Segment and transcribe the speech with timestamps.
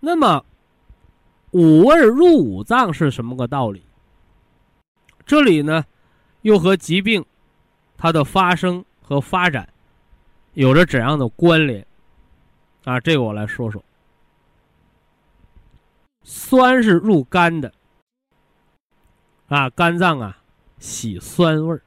[0.00, 0.42] 那么，
[1.50, 3.84] 五味入五脏是什么个道理？
[5.26, 5.84] 这里呢，
[6.42, 7.24] 又和疾病
[7.96, 9.68] 它的发生和发展
[10.54, 11.86] 有着怎样的关联？
[12.84, 13.84] 啊，这个我来说说。
[16.22, 17.72] 酸是入肝的，
[19.48, 20.42] 啊，肝脏啊
[20.78, 21.82] 喜酸味儿，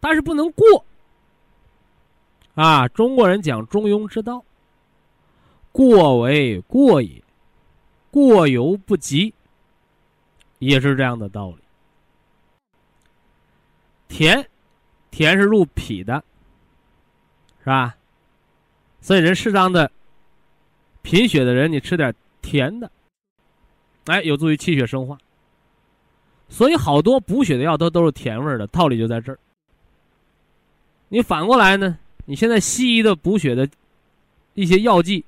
[0.00, 0.84] 但是不能过。
[2.54, 4.44] 啊，中国人讲中庸之道，
[5.72, 7.22] 过为过也，
[8.10, 9.32] 过犹不及，
[10.58, 11.56] 也是这样的道理。
[14.08, 14.46] 甜，
[15.10, 16.22] 甜是入脾的，
[17.60, 17.96] 是吧？
[19.00, 19.90] 所以，人适当的
[21.00, 22.92] 贫血的人，你吃点甜的，
[24.04, 25.18] 哎，有助于气血生化。
[26.50, 29.38] 所以，好多补血的药都都是甜味的，道理就在这儿。
[31.08, 31.98] 你反过来呢？
[32.26, 33.68] 你现在西医的补血的
[34.54, 35.24] 一些药剂，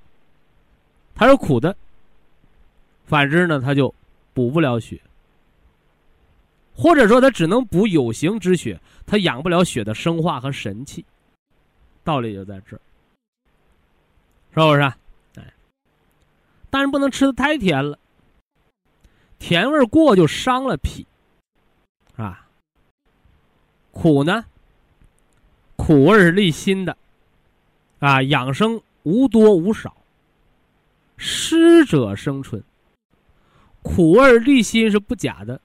[1.15, 1.77] 它是苦的，
[3.05, 3.95] 反之呢，它就
[4.33, 5.01] 补不了血，
[6.75, 11.05] 或者说它只能补有形之血，它养不了血的生化和神气。
[12.03, 12.81] 道理就在这儿。
[14.53, 14.83] 是不是？
[15.41, 15.53] 哎，
[16.71, 17.99] 但是不能吃的太甜了，
[19.39, 21.07] 甜味过就伤了脾，
[22.17, 22.47] 啊。
[23.91, 24.45] 苦呢，
[25.77, 26.97] 苦味是利心的，
[28.01, 29.97] 啊，养生无多无少，
[31.17, 32.63] 湿者生春。
[33.83, 35.61] 苦味利心是不假的，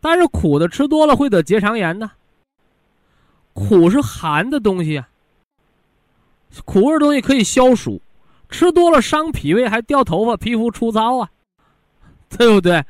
[0.00, 2.10] 但是苦的吃多了会得结肠炎呢。
[3.54, 5.08] 苦是寒的东西啊。
[6.64, 8.02] 苦味东西可以消暑，
[8.50, 11.30] 吃多了伤脾胃，还掉头发、皮肤粗糙啊，
[12.36, 12.84] 对不对？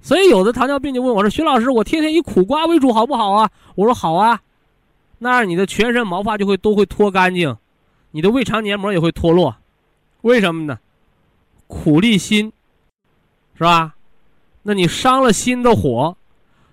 [0.00, 4.40] 所以有的糖尿病就问我说：“徐老师，我天天以苦瓜为主，好不好啊？”我说：“好啊，
[5.18, 7.56] 那样你的全身毛发就会都会脱干净，
[8.12, 9.56] 你的胃肠黏膜也会脱落。
[10.22, 10.78] 为什么呢？
[11.66, 12.52] 苦力心，
[13.56, 13.94] 是吧？
[14.62, 16.16] 那你伤了心的火，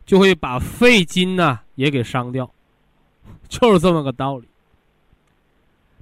[0.05, 2.49] 就会把肺经呢也给伤掉，
[3.47, 4.47] 就是这么个道理。”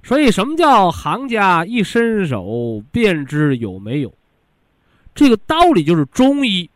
[0.04, 4.12] 所以，什么叫行家一伸手便知有没有？
[5.14, 6.68] 这个道理就是中医。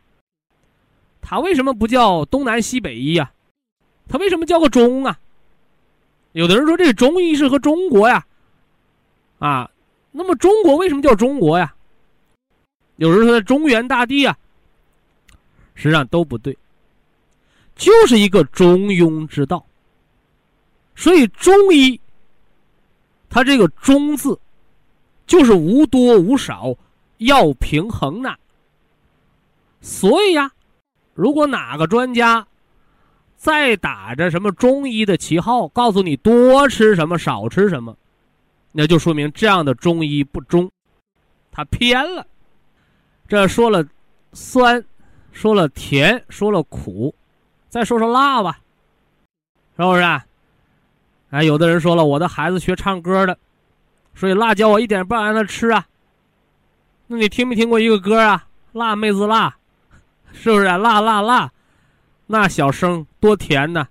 [1.21, 3.31] 它为什么不叫东南西北医呀？
[4.07, 5.19] 它为什么叫个中啊？
[6.31, 8.25] 有的人说这中医是和中国呀，
[9.37, 9.69] 啊，
[10.11, 11.73] 那么中国为什么叫中国呀？
[12.97, 14.37] 有人说中原大地啊，
[15.75, 16.57] 实际上都不对，
[17.75, 19.65] 就是一个中庸之道。
[20.95, 21.99] 所以中医。
[23.31, 24.39] 它这个“中”字，
[25.27, 26.73] 就是无多无少，
[27.19, 28.35] 要平衡呐。
[29.81, 30.51] 所以呀，
[31.13, 32.47] 如果哪个专家
[33.37, 37.95] 再打着什么中医的旗号，告诉你多吃什么少吃什么，
[38.71, 40.69] 那就说明这样的中医不中，
[41.51, 42.25] 他偏了。
[43.27, 43.85] 这说了
[44.33, 44.83] 酸，
[45.31, 47.13] 说了甜，说了苦，
[47.69, 48.59] 再说说辣吧，
[49.77, 50.25] 是不是啊？
[51.31, 53.37] 哎，有的人说了，我的孩子学唱歌的，
[54.15, 55.85] 所以辣椒我一点不让他吃啊。
[57.07, 58.47] 那你听没听过一个歌啊？
[58.71, 59.57] 辣妹子辣，
[60.31, 60.65] 是不是？
[60.65, 61.51] 啊辣辣辣，
[62.27, 63.87] 那小声多甜呢。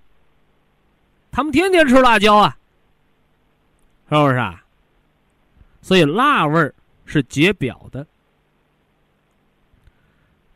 [1.31, 2.57] 他们天天吃辣椒啊，
[4.09, 4.63] 是不是啊？
[5.89, 6.71] 所以辣味儿
[7.03, 8.05] 是解表的，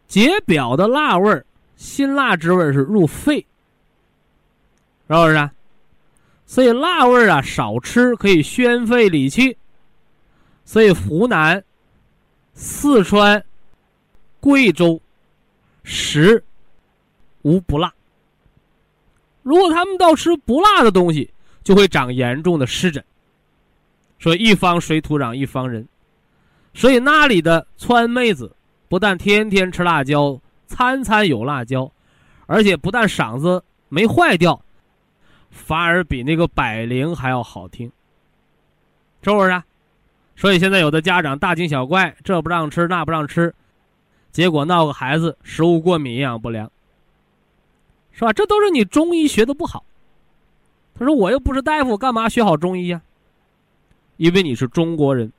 [0.07, 1.43] 解表的辣味儿，
[1.75, 3.39] 辛辣之味是入肺，
[5.07, 5.49] 是不是？
[6.45, 9.57] 所以辣味儿啊少吃可以宣肺理气，
[10.65, 11.63] 所以湖南、
[12.53, 13.43] 四川、
[14.39, 15.01] 贵州
[15.83, 16.43] 食
[17.41, 17.91] 无不辣。
[19.41, 21.33] 如果他们倒吃不辣的东西，
[21.63, 23.03] 就会长严重的湿疹。
[24.23, 25.85] 说一方水土养一方人，
[26.73, 28.55] 所以那里的川妹子
[28.87, 31.91] 不但天天吃辣椒，餐餐有辣椒，
[32.45, 34.63] 而且不但嗓子没坏掉，
[35.49, 37.91] 反而比那个百灵还要好听，
[39.23, 39.61] 是不是？
[40.37, 43.53] 所以现在有的家长大惊小怪，这不让吃那不让吃，
[44.31, 46.71] 结果闹个孩子食物过敏、营养不良，
[48.13, 48.31] 是吧？
[48.31, 49.83] 这都是你中医学的不好。
[50.97, 53.01] 他说：“我又不是大夫，干嘛学好中医呀？
[54.17, 55.31] 因为你是中国人，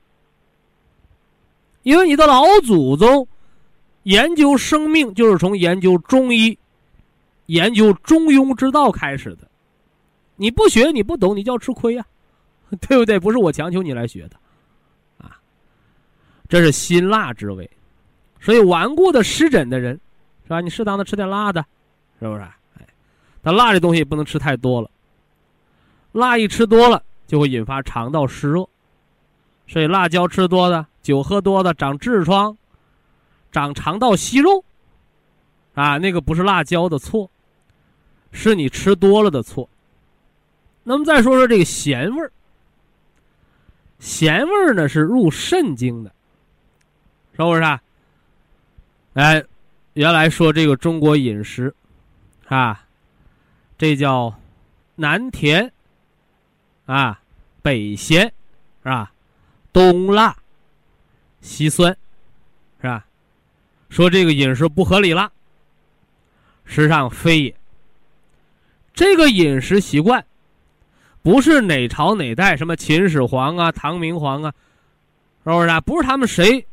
[1.83, 3.27] 因为你的老祖宗
[4.03, 6.57] 研究生命就是从研究中医、
[7.47, 9.47] 研究中庸之道开始的。
[10.35, 12.05] 你不学，你不懂，你就要吃亏呀，
[12.81, 13.19] 对不对？
[13.19, 14.35] 不是我强求你来学的，
[15.17, 15.39] 啊，
[16.49, 17.69] 这是辛辣之味。
[18.41, 19.99] 所以顽固的湿疹的人，
[20.43, 20.61] 是吧？
[20.61, 21.65] 你适当的吃点辣的，
[22.19, 22.41] 是不是？
[22.41, 22.87] 哎，
[23.41, 24.91] 但辣这东西不能吃太多了。”
[26.11, 28.67] 辣一吃多了就会引发肠道湿热，
[29.67, 32.55] 所以辣椒吃多的、酒喝多的长痔疮、
[33.51, 34.63] 长肠道息肉，
[35.73, 37.29] 啊，那个不是辣椒的错，
[38.31, 39.67] 是你吃多了的错。
[40.83, 42.31] 那么再说说这个咸味儿，
[43.97, 46.13] 咸味儿呢是入肾经的，
[47.31, 47.61] 是不是？
[47.61, 47.81] 啊？
[49.13, 49.43] 哎，
[49.93, 51.73] 原来说这个中国饮食，
[52.47, 52.85] 啊，
[53.77, 54.37] 这叫
[54.95, 55.71] 南甜。
[56.85, 57.19] 啊，
[57.61, 58.25] 北咸，
[58.83, 59.11] 是吧？
[59.73, 60.35] 东辣，
[61.41, 61.95] 西酸，
[62.79, 63.05] 是吧？
[63.89, 65.31] 说这个饮食不合理了，
[66.65, 67.55] 实际上非也。
[68.93, 70.25] 这个饮食习惯，
[71.21, 74.53] 不是哪朝哪代什么秦始皇啊、唐明皇啊，
[75.43, 75.81] 是不是啊？
[75.81, 76.65] 不是他们谁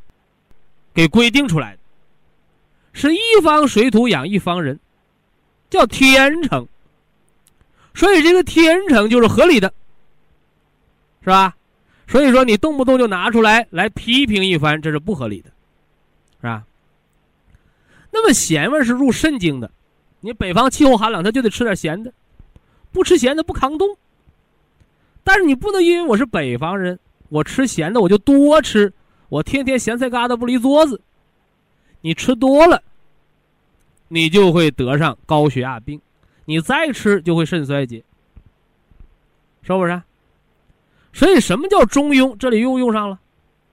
[0.95, 1.79] 给规定出来的，
[2.93, 4.79] 是一方水土养一方人，
[5.71, 6.67] 叫天成。
[7.95, 9.73] 所以这个天成就是合理的。
[11.23, 11.57] 是吧？
[12.09, 15.51] 所以说你动不动就拿出来来批评一番，这是不合理的，
[16.41, 16.65] 是吧？
[18.11, 19.71] 那么咸味是入肾经的，
[20.21, 22.13] 你北方气候寒冷，他就得吃点咸的，
[22.91, 23.97] 不吃咸的不抗冻。
[25.25, 26.99] 但是你不能因为我是北方人，
[27.31, 28.93] 我吃咸的我就多吃，
[29.29, 31.01] 我天天咸菜疙瘩不离桌子，
[32.03, 32.83] 你吃多了，
[34.09, 35.99] 你就会得上高血压病，
[36.45, 38.05] 你再吃就会肾衰竭，
[39.63, 40.03] 是不是？
[41.15, 42.35] 所以，什么叫中庸？
[42.39, 43.21] 这里又用上了，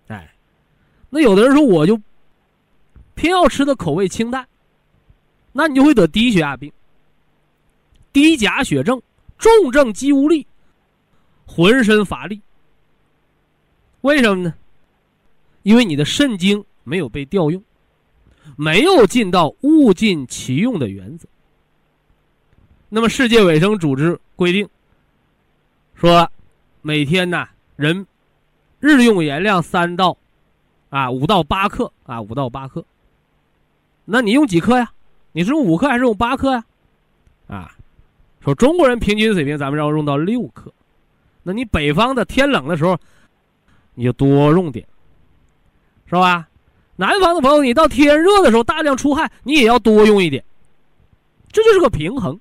[0.10, 0.30] 哎，
[1.10, 2.00] 那有的人说，我就
[3.16, 4.46] 偏要吃的口味清淡，
[5.54, 6.70] 那你就会得低血压病、
[8.12, 9.02] 低钾血症、
[9.38, 10.46] 重症肌无力、
[11.46, 12.42] 浑身乏力。
[14.02, 14.54] 为什么呢？
[15.64, 17.64] 因为你的肾精没有被调用，
[18.58, 21.26] 没有尽到物尽其用的原则。
[22.90, 24.68] 那么，世界卫生组织规定
[25.96, 26.30] 说。
[26.90, 28.08] 每天呢，人
[28.80, 30.18] 日用盐量三到
[30.90, 32.84] 啊五到八克啊五到八克。
[34.06, 34.92] 那你用几克呀？
[35.32, 36.66] 你是用五克还是用八克呀？
[37.48, 37.72] 啊，
[38.42, 40.74] 说中国人平均水平，咱们要用到六克。
[41.44, 42.98] 那你北方的天冷的时候，
[43.94, 44.84] 你就多用点，
[46.08, 46.50] 是吧？
[46.96, 50.44] 南方的朋友，你到天热的时候大量出汗，你也要多用一点。
[51.52, 52.40] 这就是个平衡，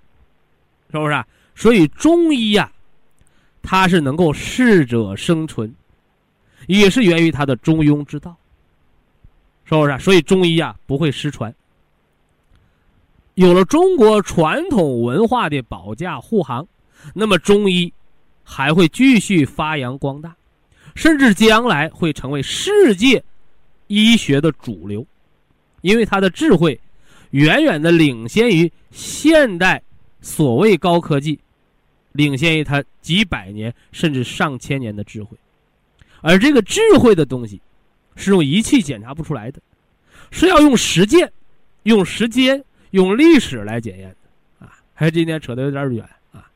[0.90, 1.22] 是不是？
[1.54, 2.72] 所以中医呀。
[3.62, 5.74] 它是能够适者生存，
[6.66, 8.36] 也是源于它的中庸之道，
[9.64, 9.98] 是不是？
[9.98, 11.54] 所以中医啊不会失传。
[13.34, 16.66] 有了中国传统文化的保驾护航，
[17.14, 17.92] 那么中医
[18.42, 20.34] 还会继续发扬光大，
[20.94, 23.22] 甚至将来会成为世界
[23.86, 25.06] 医学的主流，
[25.82, 26.80] 因为它的智慧
[27.30, 29.80] 远远的领先于现代
[30.20, 31.38] 所谓高科技。
[32.12, 35.36] 领先于他几百年甚至上千年的智慧，
[36.20, 37.60] 而这个智慧的东西，
[38.16, 39.60] 是用仪器检查不出来的，
[40.30, 41.30] 是要用实践、
[41.84, 44.72] 用时间、用历史来检验的啊！
[44.94, 46.50] 还今天扯得有点远啊。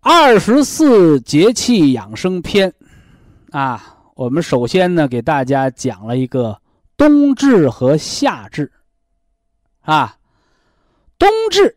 [0.00, 2.72] 二十四节气养生篇
[3.50, 6.60] 啊，我们首先呢给大家讲了一个
[6.96, 8.70] 冬至和夏至
[9.80, 10.18] 啊，
[11.18, 11.76] 冬至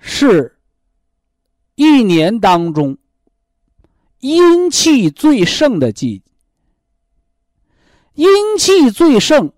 [0.00, 0.53] 是。
[1.74, 2.96] 一年当中，
[4.20, 6.22] 阴气最盛的季，
[8.14, 8.28] 阴
[8.58, 9.52] 气最盛，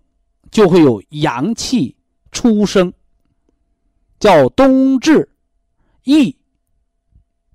[0.51, 1.97] 就会有阳气
[2.33, 2.93] 出生，
[4.19, 5.29] 叫冬至，
[6.05, 6.37] 一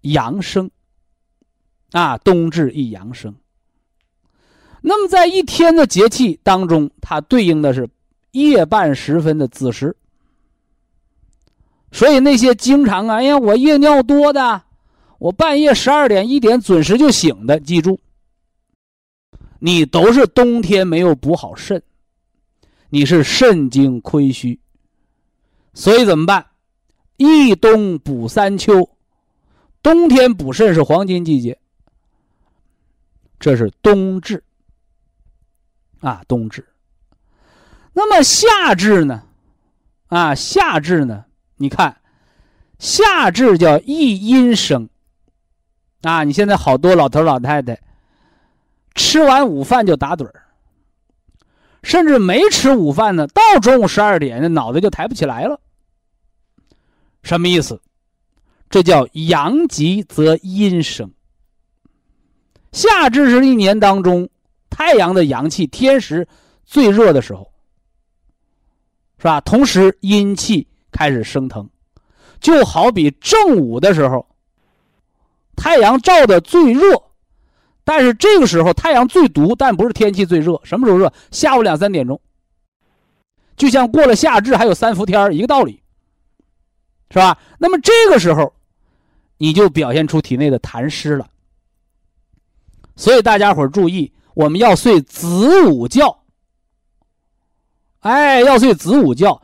[0.01, 0.69] 阳生。
[1.91, 3.35] 啊，冬至一阳生。
[4.81, 7.89] 那么在一天的节气当中，它对应的是
[8.31, 9.95] 夜半时分的子时。
[11.91, 14.63] 所以那些经常啊，哎呀，我夜尿多的，
[15.19, 17.99] 我半夜十二点一点准时就醒的，记住，
[19.59, 21.83] 你都是冬天没有补好肾，
[22.89, 24.59] 你是肾精亏虚，
[25.73, 26.45] 所以怎么办？
[27.17, 28.89] 一冬补三秋，
[29.83, 31.59] 冬天补肾是黄金季节，
[33.39, 34.43] 这是冬至
[35.99, 36.65] 啊，冬至。
[37.93, 39.23] 那么夏至呢？
[40.07, 41.25] 啊，夏至呢？
[41.61, 42.01] 你看，
[42.79, 44.89] 夏至叫一阴生。
[46.01, 47.79] 啊，你现在好多老头老太太，
[48.95, 50.33] 吃完午饭就打盹儿，
[51.83, 55.61] 甚至没吃午饭呢，到中午十二点，那脑袋就抬不起来了。
[57.21, 57.79] 什么意思？
[58.67, 61.13] 这叫阳极则阴生。
[62.71, 64.27] 夏至是一年当中
[64.71, 66.27] 太阳的阳气、天时
[66.65, 67.51] 最热的时候，
[69.19, 69.39] 是吧？
[69.41, 71.69] 同时阴气开始升腾，
[72.39, 74.27] 就好比正午的时候。
[75.55, 77.03] 太阳照的最热，
[77.83, 80.59] 但是这个时候太阳最毒，但不是天气最热。
[80.63, 81.13] 什么时候热？
[81.29, 82.19] 下午两三点钟。
[83.57, 85.83] 就像过了夏至还有三伏天一个道理，
[87.11, 87.37] 是吧？
[87.59, 88.51] 那么这个时候，
[89.37, 91.27] 你就表现出体内的痰湿了。
[92.95, 96.23] 所以大家伙注意，我们要睡子午觉。
[97.99, 99.39] 哎，要睡子午觉。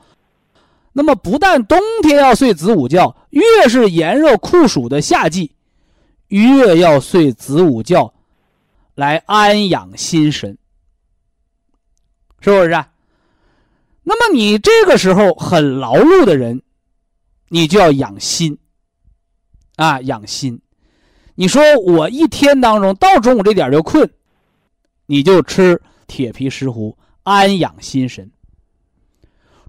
[0.98, 5.52] 那么不但冬天要睡子午觉，越是炎热酷暑的夏季。
[6.30, 8.16] 越要睡子午觉，
[8.96, 10.58] 来安养心神，
[12.40, 12.72] 是不是？
[14.02, 16.64] 那么你这个时候很劳碌的人，
[17.50, 18.58] 你就要养心
[19.76, 20.60] 啊，养心。
[21.36, 24.10] 你说我一天当中到中午这点就困，
[25.06, 28.32] 你就吃铁皮石斛安养心神。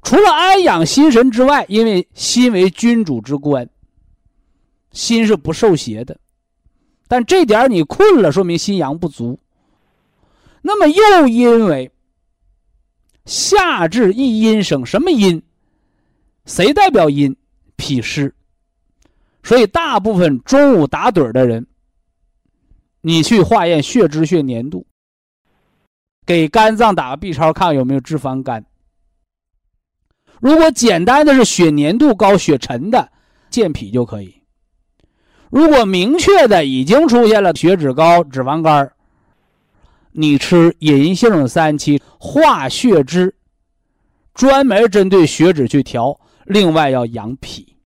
[0.02, 3.68] 除了安养心神之外，因为心为君主之官，
[4.92, 6.18] 心是不受邪的。
[7.08, 9.38] 但这点你困了，说明心阳不足。
[10.62, 11.90] 那么又因为
[13.26, 15.42] 夏至一阴生，什么阴？
[16.46, 17.36] 谁代表阴？
[17.76, 18.34] 脾湿。
[19.42, 21.66] 所以大部分中午打盹的人，
[23.00, 24.86] 你去化验血脂、血粘度，
[26.26, 28.64] 给肝脏打个 B 超，看看有没有脂肪肝。
[30.40, 33.10] 如果简单的是血粘度高、血沉的，
[33.50, 34.42] 健脾就可以。
[35.50, 38.92] 如果明确的已经出现了血脂高、脂肪肝
[40.12, 43.34] 你吃银杏三七化血脂，
[44.34, 46.20] 专门针对血脂去调。
[46.44, 47.76] 另外要养脾。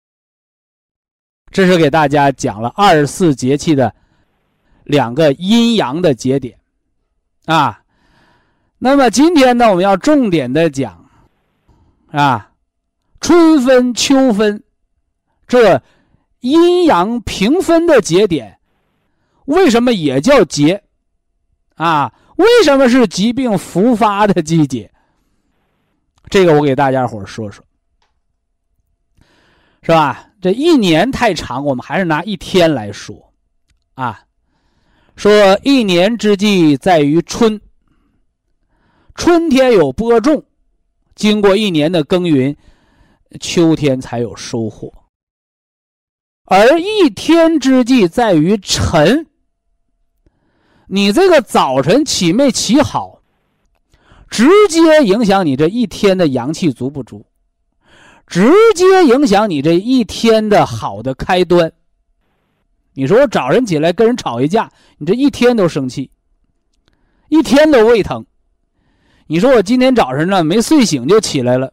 [1.51, 3.93] 这是给大家讲了二十四节气的
[4.85, 6.59] 两个阴阳的节点
[7.47, 7.83] 啊。
[8.79, 11.02] 那么今天呢，我们要重点的讲
[12.13, 12.53] 啊，
[13.21, 14.63] 春分、秋分
[15.47, 15.83] 这。
[16.43, 18.59] 阴阳平分的节点，
[19.45, 20.83] 为什么也叫节？
[21.77, 24.91] 啊，为什么是疾病复发的季节？
[26.31, 27.65] 这个我给大家伙说说，
[29.83, 30.31] 是吧？
[30.41, 33.33] 这一年太长，我们还是拿一天来说，
[33.95, 34.21] 啊，
[35.15, 37.61] 说一年之计在于春，
[39.15, 40.45] 春天有播种，
[41.23, 42.57] 经过一年的耕耘，
[43.39, 44.93] 秋天才有收获。
[46.47, 49.29] 而一天之计在于晨。
[50.89, 53.23] 你这个早晨起没起好，
[54.29, 57.25] 直接影响你这一天的阳气足不足，
[58.27, 61.73] 直接影响你这一天的好的开端。
[62.95, 66.11] 你说我早晨起来跟人吵一架，你这一天都生气，
[67.29, 68.27] 一天都胃疼。
[69.33, 71.73] 你说我今天早晨呢没睡醒就起来了，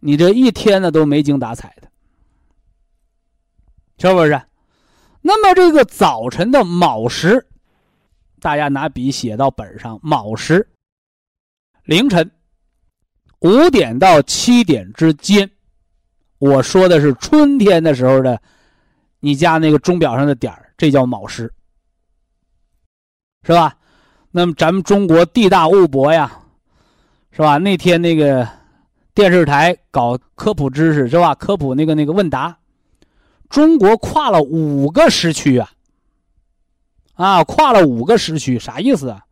[0.00, 1.88] 你这一天呢都没精打采的。
[3.96, 4.38] 是不是？
[5.22, 7.46] 那么这个早晨的卯时，
[8.38, 9.98] 大家拿笔写到本上。
[10.02, 10.68] 卯时，
[11.84, 12.30] 凌晨
[13.40, 15.50] 五点到七点之间，
[16.36, 18.38] 我说的是春天的时候的，
[19.20, 21.50] 你家那个钟表上的点这叫卯时，
[23.46, 23.78] 是吧？
[24.36, 26.30] 那么咱们中国地大物博呀，
[27.30, 27.56] 是吧？
[27.56, 28.46] 那天那个
[29.14, 31.34] 电视台搞科普知识是吧？
[31.34, 32.54] 科普那个那个问答。
[33.48, 35.70] 中国跨了五个时区啊，
[37.14, 39.24] 啊，跨了五个时区，啥意思啊？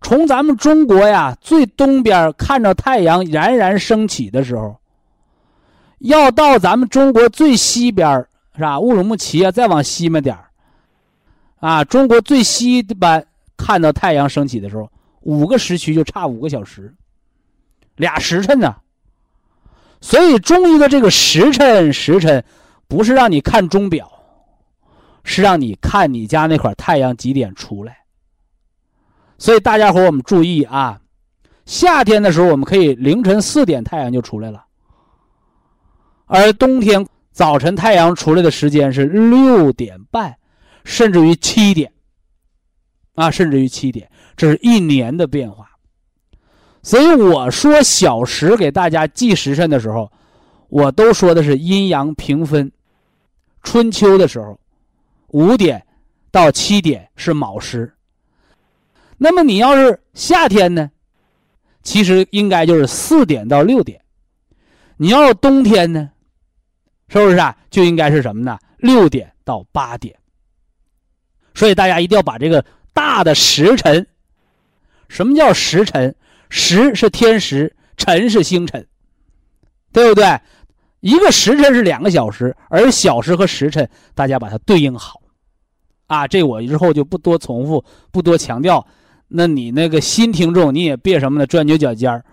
[0.00, 4.76] 从咱们中国呀最东边看着太阳冉冉升起的时候，
[6.00, 8.26] 要到咱们中国最西边
[8.56, 8.80] 是吧？
[8.80, 10.36] 乌鲁木齐啊，再往西面点
[11.60, 13.24] 啊，中国最西边
[13.62, 14.90] 看到太阳升起的时候，
[15.20, 16.94] 五个时区就差五个小时，
[17.96, 18.74] 俩时辰呢。
[20.00, 22.42] 所以中医的这个时辰，时辰。
[22.88, 24.10] 不是让你看钟表，
[25.22, 27.98] 是让你看你家那块太阳几点出来。
[29.38, 31.00] 所以大家伙我们注意啊，
[31.64, 34.64] 夏天的时候我们可以凌晨四点太阳就出来了，
[36.26, 40.36] 而冬天早晨太阳出来的时间是六点半，
[40.82, 41.92] 甚至于七点。
[43.20, 45.68] 啊，甚至于七点，这是一年的变化。
[46.82, 50.10] 所以我说小时给大家记时辰的时候，
[50.70, 52.72] 我都说的是阴阳平分。
[53.62, 54.58] 春秋的时候，
[55.28, 55.86] 五点
[56.30, 57.92] 到七点是卯时。
[59.18, 60.90] 那么你要是夏天呢，
[61.82, 64.00] 其实应该就是四点到六点。
[64.96, 66.10] 你要是冬天呢，
[67.08, 67.54] 是不是啊？
[67.68, 68.58] 就应该是什么呢？
[68.78, 70.16] 六点到八点。
[71.54, 72.64] 所以大家一定要把这个。
[72.92, 74.06] 大的时辰，
[75.08, 76.14] 什么叫时辰？
[76.48, 78.84] 时是天时，辰是星辰，
[79.92, 80.40] 对不对？
[80.98, 85.20] 一个时辰是两个小时，而小时和时辰，大家把它对应好，
[86.08, 88.84] 啊，这我日后就不多重复，不多强调。
[89.28, 92.24] 那你那个新听众，你也别什么的钻牛角尖儿，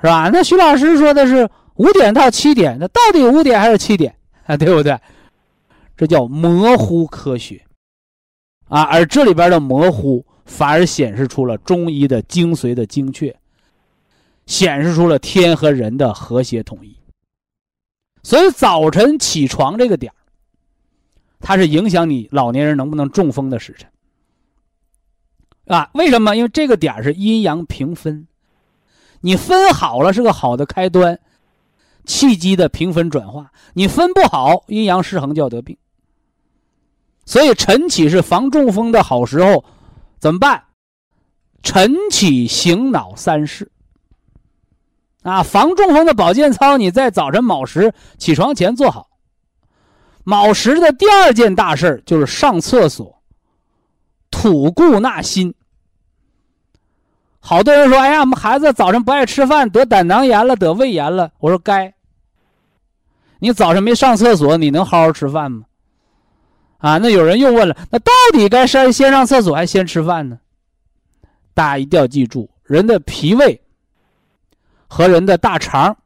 [0.00, 0.30] 是吧？
[0.32, 4.14] 那徐老师说的是五点到七点，那到底五点还是七点
[4.46, 4.56] 啊？
[4.56, 4.98] 对不对？
[5.94, 7.62] 这叫模糊科学。
[8.70, 13.36] 啊，而这里边的模糊反而显示出了中医的精髓的精确，
[14.46, 16.96] 显示出了天和人的和谐统一。
[18.22, 20.12] 所以早晨起床这个点
[21.40, 23.90] 它是影响你老年人能不能中风的时辰。
[25.66, 26.36] 啊，为什么？
[26.36, 28.28] 因为这个点是阴阳平分，
[29.20, 31.18] 你分好了是个好的开端，
[32.04, 35.76] 气机的平分转化；你分不好，阴阳失衡就要得病。
[37.24, 39.64] 所以晨起是防中风的好时候，
[40.18, 40.62] 怎么办？
[41.62, 43.70] 晨起醒脑三式。
[45.22, 49.10] 啊，防中风的保健操，你在早晨卯时起床前做好。
[50.24, 53.22] 卯时的第二件大事就是上厕所，
[54.30, 55.54] 吐故纳新。
[57.38, 61.94] 好多人说：“哎呀，我们孩子早晨不爱吃饭，得胆囊炎了，得胃炎了。”我说：“该。
[63.38, 65.64] 你早晨没上厕所，你能好好吃饭吗？”
[66.80, 70.38] 啊，那有人又问了，那到底该先先上厕所还是先吃饭呢？
[71.54, 73.60] 大家一定要记住，人的脾胃
[74.88, 75.96] 和人的大肠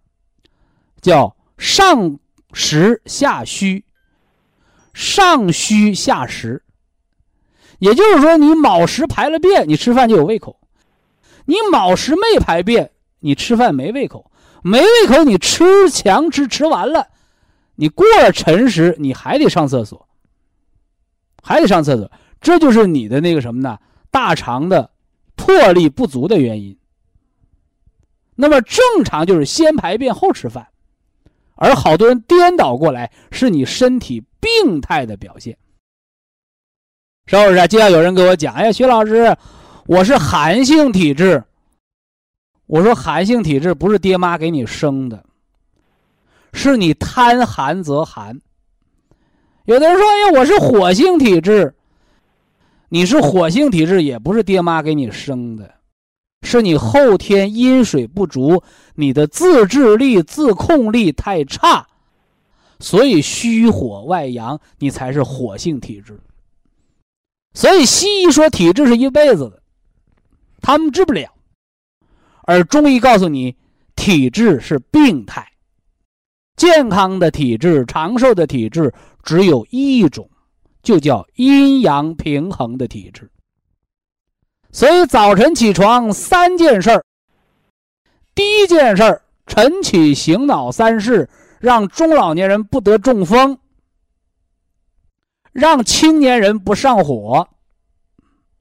[1.00, 2.18] 叫上
[2.52, 3.84] 实下虚，
[4.92, 6.60] 上虚下实。
[7.78, 10.56] 也就是说，你卯时排了便，你吃饭就有胃口；
[11.44, 14.30] 你卯时没排便，你吃饭没胃口。
[14.62, 17.08] 没胃口，你吃强吃吃完了，
[17.74, 20.08] 你过了辰时，你还得上厕所。
[21.44, 23.78] 还得上厕所，这就是你的那个什么呢？
[24.10, 24.90] 大肠的
[25.36, 26.76] 魄力不足的原因。
[28.34, 30.66] 那么正常就是先排便后吃饭，
[31.56, 35.56] 而好多人颠倒过来，是你身体病态的表现。
[37.26, 37.68] 是不是？
[37.68, 39.36] 就像有人给我讲：“哎呀，徐老师，
[39.86, 41.42] 我是寒性体质。”
[42.66, 45.24] 我说：“寒性体质不是爹妈给你生的，
[46.52, 48.38] 是你贪寒则寒。”
[49.64, 51.74] 有的人说：“哎呀，我是火性体质。”
[52.90, 55.74] 你是火性体质，也不是爹妈给你生的，
[56.42, 58.62] 是你后天阴水不足，
[58.94, 61.86] 你的自制力、自控力太差，
[62.78, 66.20] 所以虚火外阳，你才是火性体质。
[67.54, 69.60] 所以西医说体质是一辈子的，
[70.60, 71.32] 他们治不了，
[72.42, 73.56] 而中医告诉你，
[73.96, 75.44] 体质是病态，
[76.54, 78.92] 健康的体质、长寿的体质。
[79.24, 80.28] 只有一种，
[80.82, 83.30] 就叫阴阳平衡的体质。
[84.70, 87.04] 所以早晨起床三件事儿，
[88.34, 91.28] 第一件事儿，晨起醒脑三式，
[91.60, 93.58] 让中老年人不得中风，
[95.52, 97.48] 让青年人不上火。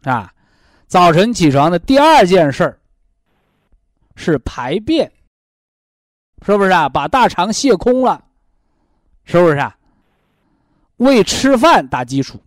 [0.04, 0.34] 啊，
[0.88, 2.80] 早晨起床的第二件事儿
[4.16, 5.12] 是排便，
[6.46, 6.88] 是不是啊？
[6.88, 8.24] 把大肠泄空了，
[9.24, 9.76] 是不是啊？
[11.04, 12.40] 为吃饭打基础，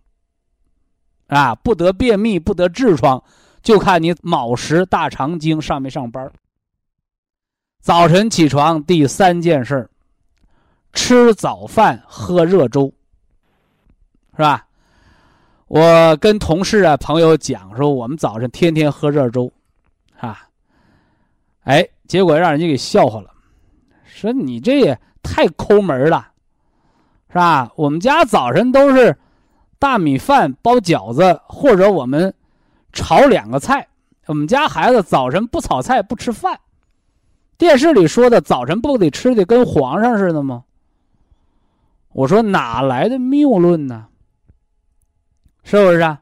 [1.27, 3.23] 啊，不得便秘，不得痔疮，
[3.61, 6.31] 就看你卯时大肠经上没上班。
[7.81, 9.89] 早晨起床第三件事
[10.93, 12.93] 吃早饭喝热粥，
[14.35, 14.67] 是吧？
[15.67, 19.51] 我跟同事啊朋友讲说，我们早晨天天喝热粥，
[20.19, 20.47] 啊，
[21.63, 23.29] 哎，结果让人家给笑话了，
[24.05, 26.31] 说你这也太抠门了。
[27.29, 27.71] 是吧？
[27.75, 29.17] 我们家早晨都是
[29.79, 32.33] 大米饭包饺子，或者我们
[32.93, 33.87] 炒两个菜。
[34.25, 36.59] 我们家孩子早晨不炒菜不吃饭。
[37.57, 40.63] 电视里说的早晨不得吃的跟皇上似的吗？
[42.13, 44.07] 我说哪来的谬论呢？
[45.63, 45.99] 是不是？
[45.99, 46.21] 啊？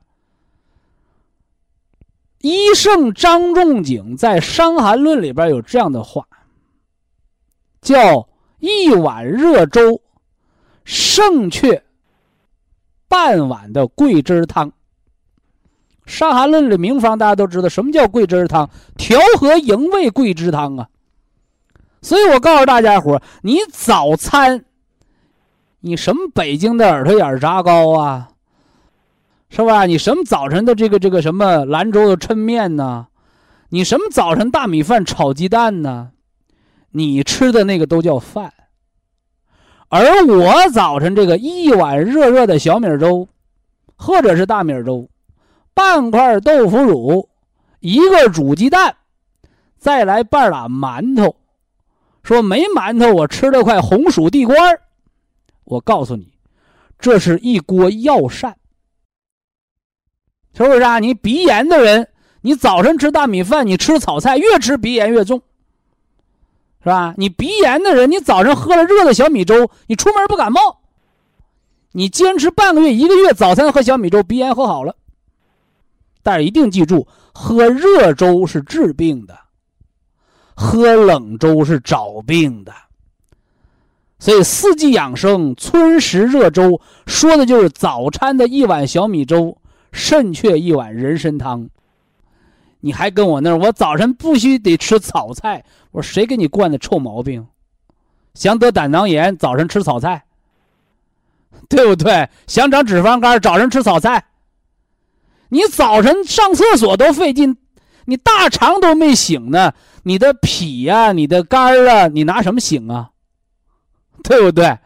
[2.40, 6.28] 医圣张仲景在《伤寒论》里边有这样的话，
[7.82, 8.28] 叫
[8.60, 10.02] 一碗热粥
[10.86, 11.84] 胜却
[13.10, 14.70] 半碗的桂枝汤。
[16.06, 18.70] 《伤寒论》里名方大家都知道，什么叫桂枝汤？
[18.96, 20.88] 调和营卫桂枝汤啊。
[22.02, 24.64] 所以我告诉大家伙你早餐，
[25.80, 28.30] 你什么北京的耳朵眼炸糕啊？
[29.50, 29.86] 是吧？
[29.86, 33.08] 你什么早晨的这个这个什么兰州的抻面呢？
[33.70, 36.12] 你什么早晨大米饭炒鸡蛋呢？
[36.92, 38.54] 你吃的那个都叫饭，
[39.90, 43.28] 而我早晨这个一碗热热的小米粥，
[43.96, 45.08] 或者是大米粥，
[45.74, 47.30] 半块豆腐乳，
[47.80, 48.96] 一个煮鸡蛋，
[49.78, 51.36] 再来半拉馒头，
[52.24, 54.56] 说没馒头我吃了块红薯地瓜
[55.64, 56.34] 我告诉你，
[57.00, 58.56] 这是一锅药膳。
[60.58, 61.00] 是不是啊？
[61.00, 62.08] 你鼻炎的人，
[62.42, 65.42] 你早晨吃大米饭，你吃炒菜，越吃鼻炎越重，
[66.86, 67.16] 是吧？
[67.18, 70.82] 你鼻炎的人，你早上喝了热的小米粥，你出门不感冒。
[71.94, 74.96] 你坚持半个月、一个月，早餐喝小米粥，鼻炎喝好了。
[76.22, 79.36] 但是一定记住，喝热粥是治病的，
[80.54, 82.72] 喝冷粥是找病的。
[84.20, 89.58] 所以四季养生、春食热粥，说的就是早餐的一碗小米粥。
[89.92, 91.70] 肾却一碗人参汤，
[92.82, 93.56] 你还跟我那？
[93.56, 95.64] 我早晨不须得吃炒菜。
[95.96, 97.48] 我说谁给你惯的臭毛病？
[98.34, 100.26] 想得胆囊炎，早晨吃炒菜，
[101.70, 102.30] 对不对？
[102.48, 104.26] 想长脂肪肝，早晨吃炒菜。
[105.48, 107.56] 你早晨上厕所都费劲，
[108.04, 113.12] 你大肠都没醒呢，你的脾呀，你的肝啊，你拿什么醒啊？
[114.22, 114.78] 对不对？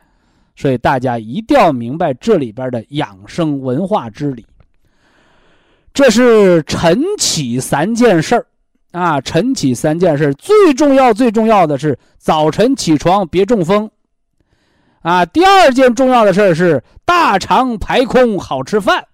[0.56, 4.46] 所以大家一定要明白这里边的养生文化之理。
[5.92, 8.46] 这是晨起三件事儿，
[8.92, 13.92] 啊，晨起三件事最重要最重要的是早晨起床别中风，
[15.02, 19.06] 啊，第二件重要的事是大肠排空好吃饭，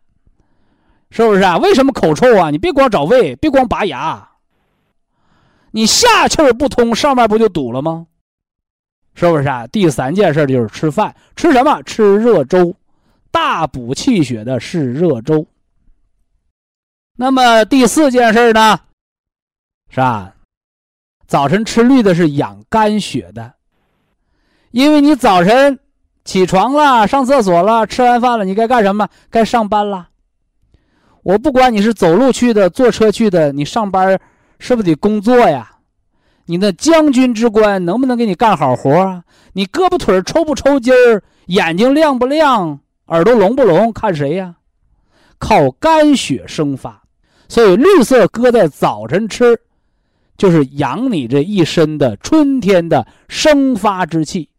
[1.10, 1.58] 是不是啊？
[1.58, 2.52] 为什么口臭啊？
[2.52, 4.30] 你别光找胃，别光拔牙，
[5.72, 8.08] 你下气儿不通，上面不就堵了吗？
[9.14, 9.68] 是不是啊？
[9.68, 11.82] 第三件事就是吃饭，吃什么？
[11.84, 12.74] 吃热粥，
[13.30, 15.46] 大补气血的是热粥。
[17.18, 18.80] 那么第四件事呢，
[19.96, 20.34] 是吧？
[21.26, 23.54] 早晨吃绿的是养肝血的，
[24.72, 25.80] 因为你早晨
[26.26, 29.08] 起床了，上厕所了，吃完饭了，你该干什么？
[29.30, 30.10] 该上班了。
[31.24, 34.20] 我不管你是走路去的，坐车去的，你上班
[34.60, 35.78] 是不是得工作呀？
[36.48, 39.24] 你那将军之官能不能给你干好活啊？
[39.54, 41.24] 你胳膊腿抽不抽筋儿？
[41.46, 42.82] 眼睛亮不亮？
[43.06, 43.94] 耳朵聋不聋？
[43.94, 44.56] 看谁呀？
[45.38, 47.02] 靠肝血生发。
[47.48, 49.58] 所以，绿色搁在早晨吃，
[50.38, 54.50] 就是养你这一身的春天的生发之气。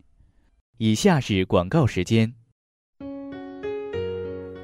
[0.78, 2.34] 以下是广告时间。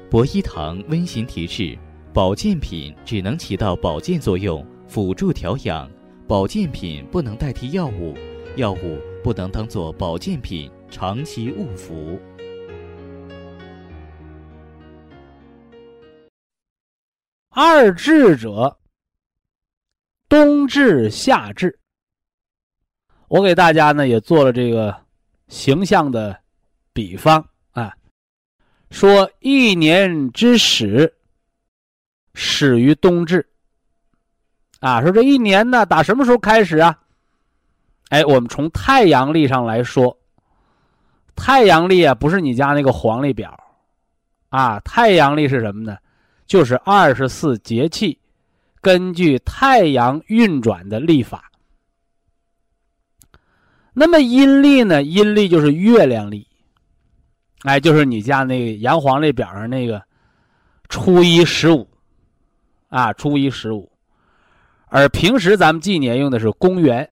[0.09, 1.77] 博一堂温馨提示：
[2.13, 5.89] 保健品只能起到保健作用，辅助调养；
[6.27, 8.15] 保健品不能代替药物，
[8.55, 12.19] 药物不能当做保健品长期误服。
[17.49, 18.77] 二智者，
[20.27, 21.79] 冬至夏至。
[23.27, 24.95] 我给大家呢也做了这个
[25.47, 26.39] 形象的
[26.93, 27.95] 比方啊，
[28.91, 31.11] 说一年之始
[32.33, 33.47] 始于冬至
[34.79, 36.99] 啊，说这一年呢打什么时候开始啊？
[38.09, 40.15] 哎，我们从太阳历上来说，
[41.35, 43.57] 太阳历啊不是你家那个黄历表
[44.49, 45.97] 啊，太阳历是什么呢？
[46.45, 48.19] 就是二十四节气，
[48.83, 51.49] 根据太阳运转的历法。
[53.93, 55.01] 那么阴历呢？
[55.01, 56.45] 阴历就是月亮历，
[57.61, 60.03] 哎，就是你家那个阳黄历表上那个
[60.89, 61.87] 初一十五，
[62.89, 63.89] 啊，初一十五。
[64.87, 67.09] 而平时咱们纪年用的是公元。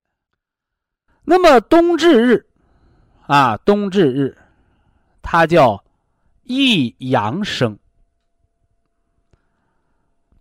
[1.24, 2.46] 那么冬至日，
[3.28, 4.38] 啊，冬至日，
[5.22, 5.82] 它叫
[6.44, 7.80] 一阳生。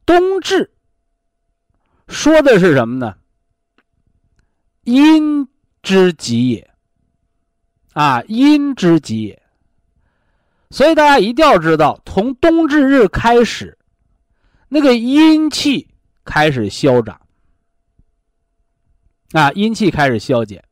[0.05, 0.69] 冬至
[2.11, 3.16] 说的是什么呢？
[4.83, 5.49] 阴
[5.83, 6.70] 之极也，
[7.92, 9.42] 啊，阴之极也。
[10.70, 13.79] 所以大家一定要知道，从冬至日开始，
[14.68, 15.88] 那个阴气
[16.25, 17.20] 开始消长，
[19.33, 20.64] 啊，阴气开始消减，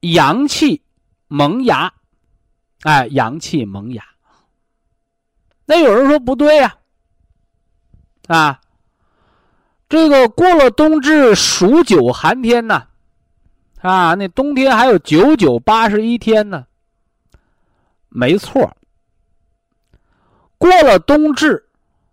[0.00, 0.82] 阳气
[1.26, 1.92] 萌芽，
[2.82, 4.04] 哎，阳气萌芽。
[5.66, 6.76] 那有人说不对呀。
[8.26, 8.60] 啊，
[9.88, 12.86] 这个过了冬至数九寒天呢，
[13.80, 16.66] 啊，那冬天还有九九八十一天呢。
[18.10, 18.76] 没错，
[20.58, 21.68] 过了冬至，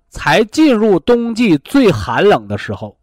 [0.10, 2.98] 才进入冬季最寒冷的时候。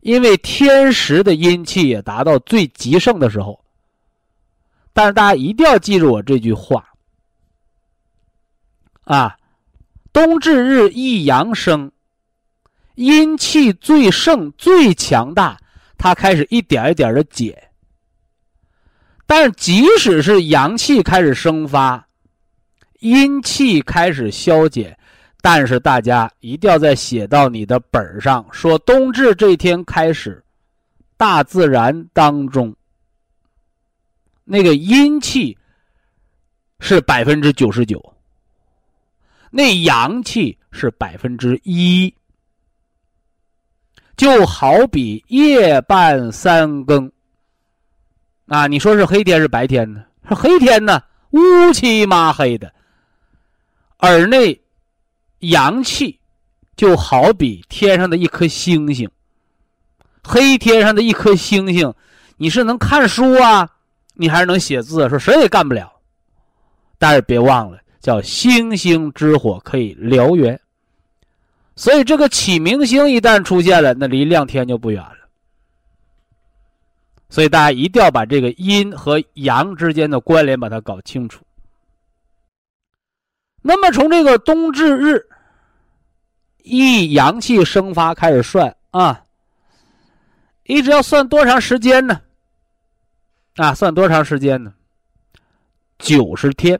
[0.00, 3.62] 因为天时的阴气也达到最极盛的时候。
[4.92, 6.84] 但是大家一定要记住我这句话
[9.04, 9.36] 啊：
[10.12, 11.92] 冬至日一阳生。
[12.94, 15.58] 阴气最盛、最强大，
[15.96, 17.70] 它开始一点一点的减。
[19.26, 22.06] 但即使是阳气开始生发，
[23.00, 24.96] 阴气开始消减，
[25.40, 30.44] 但是大家一定要再写到你的本上，说冬至这天开始，
[31.16, 32.74] 大自然当中
[34.44, 35.56] 那个阴气
[36.80, 38.14] 是百分之九十九，
[39.50, 42.12] 那阳气是百分之一。
[44.22, 47.10] 就好比夜半三更，
[48.46, 50.04] 啊，你说是黑天是白天呢？
[50.28, 52.72] 是黑天呢，乌漆嘛黑的。
[53.96, 54.56] 而那
[55.40, 56.20] 阳气，
[56.76, 59.10] 就好比天上的一颗星星。
[60.22, 61.92] 黑天上的一颗星星，
[62.36, 63.68] 你是能看书啊，
[64.14, 65.08] 你还是能写字？
[65.08, 65.92] 说谁也干不了。
[66.96, 70.60] 但是别忘了，叫星星之火可以燎原。
[71.74, 75.16] 所以，这个启明星一旦出现了，那离亮天就不远了。
[77.30, 81.42] 所以，大家一定要把这个阴和阳之间的关联把它搞清楚。
[83.62, 85.26] 那么，从这个冬至日
[86.62, 89.24] 一阳气生发开始算啊，
[90.64, 92.20] 一直要算多长时间呢？
[93.56, 94.74] 啊，算多长时间呢？
[95.98, 96.78] 九十天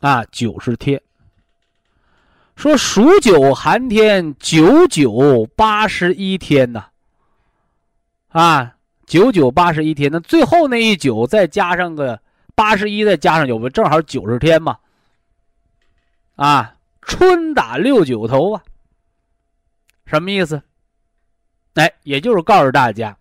[0.00, 1.00] 啊，九十天。
[2.56, 6.86] 说数九寒天，九九八十一天呐，
[8.28, 12.18] 啊，九九八十一天，那最后那一九再加上个
[12.54, 14.78] 八十一，再加上九，不正好九十天嘛？
[16.36, 18.62] 啊，春打六九头啊，
[20.06, 20.62] 什么意思？
[21.74, 23.14] 哎，也就是告诉大家，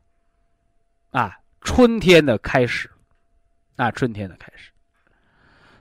[1.12, 2.90] 啊，春天的开始，
[3.76, 4.72] 啊，春天的开始，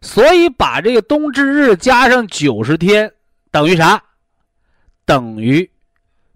[0.00, 3.14] 所以把这个冬至日加上九十天。
[3.54, 4.02] 等于啥？
[5.04, 5.70] 等于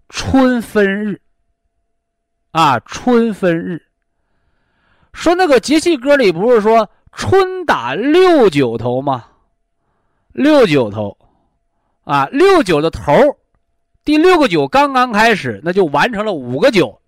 [0.07, 1.19] 春分日
[2.51, 2.79] 啊！
[2.79, 3.81] 春分日。
[5.11, 9.25] 说那个节气歌里不是说春打六九头吗？
[10.31, 11.17] 六九头
[12.05, 13.11] 啊，六九的头，
[14.05, 17.01] 第六个九刚刚开始，那就完成了五个九，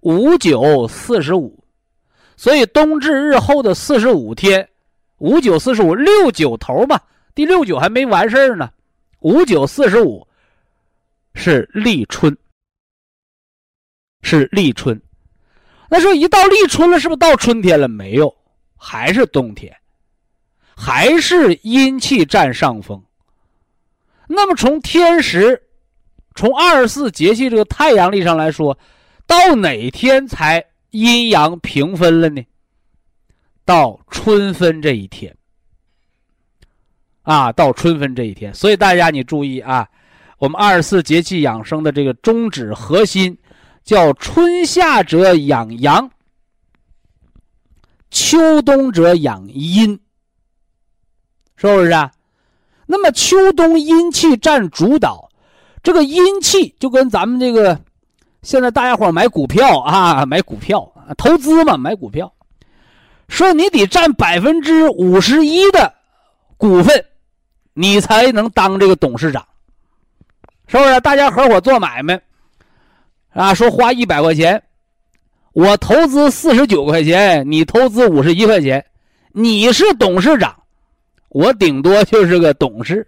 [0.00, 1.62] 五九四十五。
[2.34, 4.70] 所以冬至日后的四十五天，
[5.18, 6.98] 五九四十五，六九头嘛，
[7.34, 8.70] 第六九还没完事儿呢。
[9.20, 10.26] 五九四十五，
[11.34, 12.36] 是立春，
[14.22, 15.00] 是立春。
[15.88, 17.88] 那说一到立春了，是不是到春天了？
[17.88, 18.34] 没有，
[18.76, 19.76] 还是冬天，
[20.76, 23.02] 还是阴气占上风。
[24.26, 25.60] 那么从天时，
[26.34, 28.78] 从二十四节气这个太阳历上来说，
[29.26, 32.42] 到哪天才阴阳平分了呢？
[33.64, 35.36] 到春分这一天。
[37.22, 39.86] 啊，到春分这一天，所以大家你注意啊，
[40.38, 43.36] 我们二十四节气养生的这个宗旨核心，
[43.84, 46.10] 叫春夏者养阳，
[48.10, 50.00] 秋冬者养阴，
[51.56, 52.10] 是不是啊？
[52.86, 55.28] 那么秋冬阴气占主导，
[55.82, 57.78] 这个阴气就跟咱们这个
[58.42, 62.32] 现在大家伙买股票啊，买股票投资嘛，买股票，
[63.28, 65.94] 说你得占百分之五十一的
[66.56, 67.04] 股份。
[67.72, 69.46] 你才能当这个董事长，
[70.66, 71.00] 是不是？
[71.00, 72.20] 大家合伙做买卖，
[73.32, 74.62] 啊，说花一百块钱，
[75.52, 78.84] 我投资四十九块钱，你投资五十一块钱，
[79.32, 80.54] 你是董事长，
[81.28, 83.06] 我顶多就是个董事，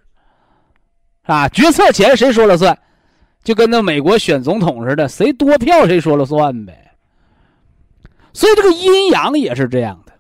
[1.25, 2.79] 啊，决策权谁说了算？
[3.42, 6.92] 就跟那美国选总统似的，谁多票谁说了算呗。
[8.33, 10.12] 所以这个阴阳也是这样的，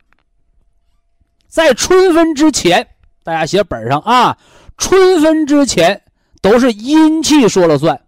[1.46, 2.86] 在春分之前。
[3.22, 4.36] 大家写本上啊，
[4.76, 6.02] 春分之前
[6.40, 8.00] 都是阴气说了算，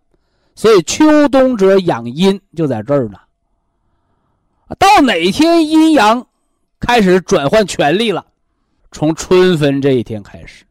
[0.55, 3.19] 所以秋冬者养阴就在这儿呢。
[4.79, 6.27] 到哪天阴阳
[6.81, 8.27] 开始转换权力了？
[8.91, 10.65] 从春分这一天开始。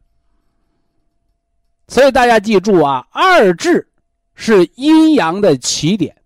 [1.88, 3.86] 所以大家记住啊，二至
[4.34, 6.16] 是阴阳的起点，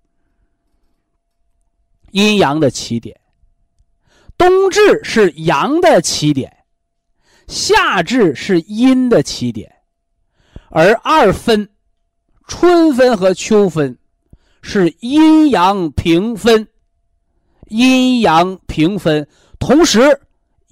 [2.10, 3.14] 阴阳的起点；
[4.36, 6.57] 冬至是阳的起点。
[7.48, 9.72] 夏至是阴的起点，
[10.70, 11.68] 而二分，
[12.46, 13.98] 春分和秋分
[14.60, 16.68] 是阴阳平分，
[17.68, 19.26] 阴阳平分，
[19.58, 20.20] 同时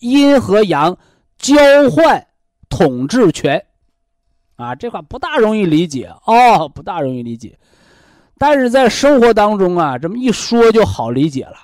[0.00, 0.96] 阴和阳
[1.38, 1.56] 交
[1.90, 2.26] 换
[2.68, 3.64] 统治权。
[4.56, 7.58] 啊，这话不大容易理解哦，不大容易理解。
[8.38, 11.56] 但是在生活当中啊，这么一说就好理解了。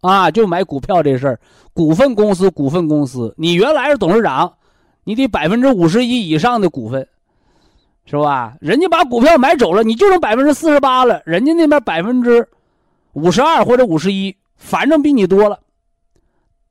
[0.00, 1.40] 啊，就买股票这事儿，
[1.72, 4.54] 股份公司，股份公司，你原来是董事长，
[5.04, 7.08] 你得百分之五十一以上的股份。
[8.06, 8.56] 是吧？
[8.60, 11.22] 人家把股票买走了，你就剩百分之四十八了。
[11.24, 12.48] 人家那边百分之
[13.12, 15.60] 五十二或者五十一，反正比你多了。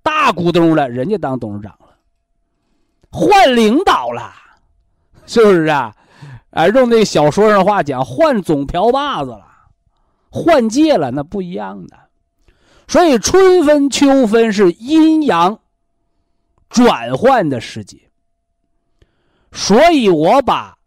[0.04, 1.96] 大股东了，人家当董事长了，
[3.10, 4.34] 换领导了，
[5.26, 5.96] 是不是啊？
[6.50, 9.46] 啊，用那小说上话讲，换总瓢把子了，
[10.30, 11.96] 换届了，那不一样的。
[12.90, 15.62] 所以春分秋分是阴阳
[16.68, 17.98] 转换的时节。
[19.54, 20.78] 所以我把。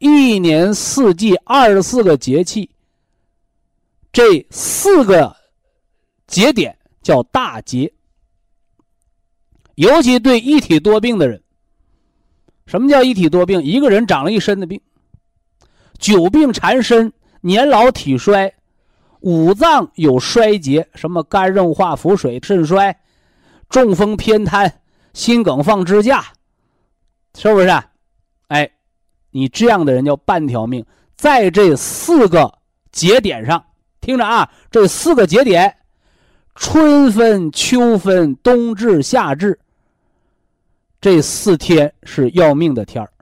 [0.00, 2.70] 一年四季二十四个节气，
[4.12, 5.36] 这四个
[6.28, 7.92] 节点叫大节。
[9.74, 11.42] 尤其对一体多病的人，
[12.66, 13.60] 什么叫一体多病？
[13.60, 14.80] 一个人长了一身的病，
[15.98, 18.54] 久病缠身，年老体衰，
[19.28, 22.96] 五脏有衰竭，什么肝硬化、腹水、肾衰、
[23.68, 24.80] 中风、偏瘫、
[25.12, 26.24] 心梗、放支架，
[27.34, 27.68] 是不是？
[28.46, 28.70] 哎。
[29.30, 30.82] 你这样的人叫半条命，
[31.14, 32.50] 在这四个
[32.90, 33.62] 节点上，
[34.00, 35.76] 听着啊，这四个节点，
[36.54, 39.56] 春分、秋分、冬至、夏至，
[40.98, 43.12] 这四天是要命的天儿。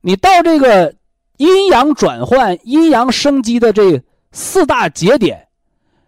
[0.00, 0.92] 你到这个
[1.36, 5.46] 阴阳转换、阴阳生机的这四大节点，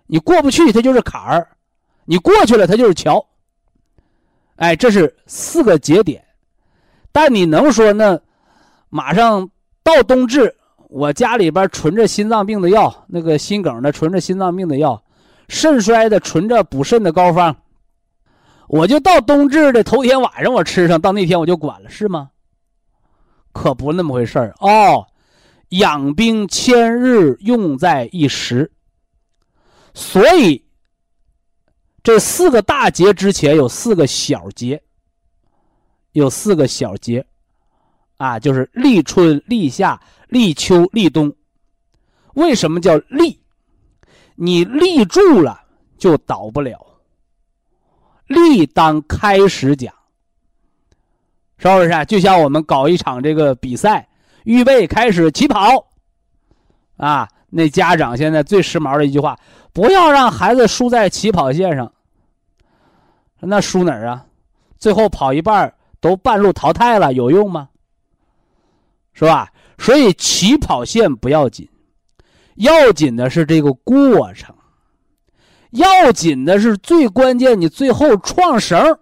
[0.06, 1.46] 你过不去，它就是坎儿；
[2.04, 3.24] 你过去了，它就是桥。
[4.56, 6.24] 哎，这是四个节点。
[7.12, 8.18] 但你能说那
[8.88, 9.48] 马上
[9.82, 10.56] 到冬至，
[10.88, 15.00] 我家里边存着心脏病的药，那个心梗的存着心脏病的药，
[15.48, 17.54] 肾衰的存着补肾的膏方，
[18.68, 22.30] 我就到冬至的头天晚上我吃上，到那天我就管了，是吗？
[23.52, 25.06] 可不那么回事儿哦，
[25.78, 28.70] 养兵千日，用在一时。
[29.94, 30.64] 所以
[32.02, 34.82] 这四个大节之前有四个小节。
[36.12, 37.26] 有四个小节，
[38.18, 41.34] 啊，就是立春、立夏、立秋、立冬。
[42.34, 43.40] 为什么叫立？
[44.36, 45.60] 你立住了
[45.98, 46.78] 就倒不了。
[48.28, 49.92] 立当开始讲，
[51.58, 52.04] 是不是？
[52.06, 54.08] 就像我们搞一场这个比赛，
[54.44, 55.88] 预备开始起跑，
[56.96, 59.38] 啊，那家长现在最时髦的一句话：
[59.72, 61.92] 不要让孩子输在起跑线上。
[63.40, 64.24] 那输哪儿啊？
[64.78, 67.68] 最后跑一半都半路淘汰了，有用吗？
[69.12, 69.50] 是吧？
[69.76, 71.68] 所以起跑线不要紧，
[72.56, 74.54] 要紧的是这个过程，
[75.70, 78.98] 要紧的是最关键，你最后创绳，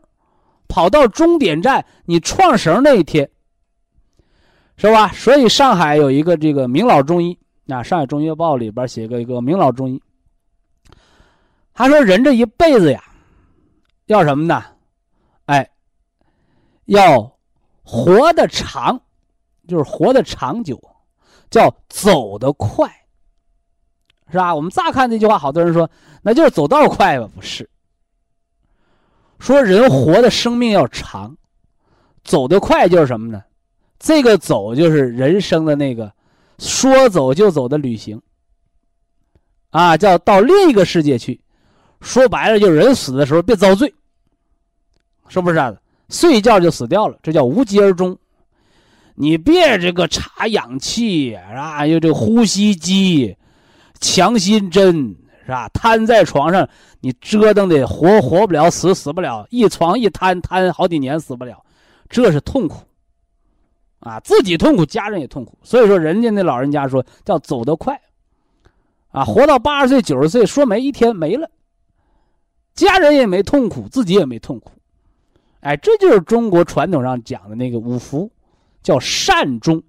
[0.66, 3.28] 跑到终点站，你创绳那一天，
[4.76, 5.08] 是吧？
[5.12, 10.02] 所以上海有一个这个名老中医啊，《上海中医报》里边写个一个名老中医，
[11.72, 13.02] 他说人这一辈子呀，
[14.06, 14.64] 要什么呢？
[15.46, 15.68] 哎。
[16.86, 17.38] 要
[17.84, 19.00] 活得长，
[19.68, 20.78] 就是活得长久，
[21.48, 22.90] 叫走得快，
[24.30, 24.52] 是吧？
[24.52, 25.88] 我们乍看这句话，好多人说
[26.22, 27.30] 那就是走道快吧？
[27.34, 27.70] 不是，
[29.38, 31.34] 说人活的生命要长，
[32.24, 33.42] 走得快就是什么呢？
[34.02, 36.12] 这个走就是人生的那个
[36.58, 38.20] 说走就走的旅行，
[39.70, 41.40] 啊，叫到另一个世界去。
[42.00, 43.94] 说白了，就是人死的时候别遭罪，
[45.28, 45.72] 是不是啊？
[46.08, 48.18] 睡觉就死掉了，这叫无疾而终。
[49.14, 53.36] 你别这个插氧气啊，又这呼吸机、
[54.00, 55.68] 强心针是吧？
[55.68, 56.68] 瘫在床上，
[57.00, 61.64] 你折腾的活活不了，死死不了，一床一瘫瘫好几年死不了，
[62.08, 62.82] 这是痛苦
[64.02, 64.20] 啊！
[64.20, 65.56] 自己痛苦，家人也痛苦。
[65.62, 68.00] 所以说，人家那老人家说叫走得快
[69.10, 71.48] 啊，活到八十岁、九十岁，说没一天没了，
[72.74, 74.72] 家人也没痛苦，自己也没痛苦。
[75.60, 78.30] 哎，这就是中国传统上讲的那个五福，
[78.82, 79.82] 叫善终。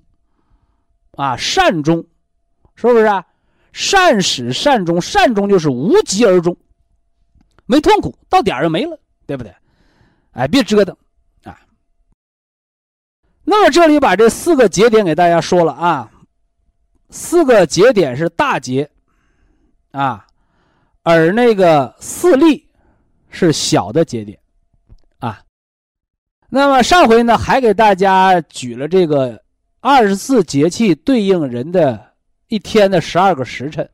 [1.15, 2.05] 啊，善终，
[2.75, 3.05] 是不是？
[3.05, 3.25] 啊？
[3.71, 6.55] 善始善终，善终就是无疾而终，
[7.65, 9.51] 没痛苦，到点儿就没了，对不对？
[10.33, 10.95] 哎，别折腾。
[13.43, 16.11] 那么这里把这四个节点给大家说了啊，
[17.09, 18.89] 四个节点是大节，
[19.91, 20.25] 啊，
[21.03, 22.69] 而那个四例
[23.29, 24.39] 是小的节点。
[25.19, 25.43] 啊
[26.49, 29.43] 那么上回呢，还给大家举了这个
[29.81, 32.13] 二十四节气对应人的
[32.47, 33.89] 一天的十二个时辰，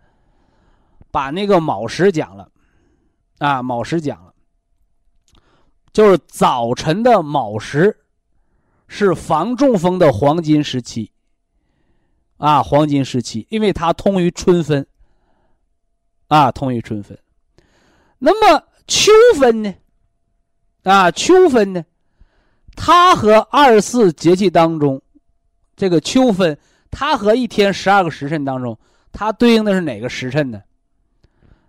[1.09, 2.51] 把那个卯时讲了，
[3.37, 4.33] 啊，卯时讲了，
[5.91, 7.97] 就是早晨的卯时，
[8.89, 11.09] 是防中风的黄金时期。
[12.35, 14.85] 啊，黄金时期，因为它通于春分。
[16.27, 17.17] 啊，通于春分。
[18.17, 19.73] 那么秋分呢？
[20.83, 21.85] 啊，秋分呢？
[22.75, 25.01] 它和二十四节气当中，
[25.75, 26.57] 这个秋分，
[26.89, 28.77] 它和一天十二个时辰当中，
[29.11, 30.61] 它对应的是哪个时辰呢？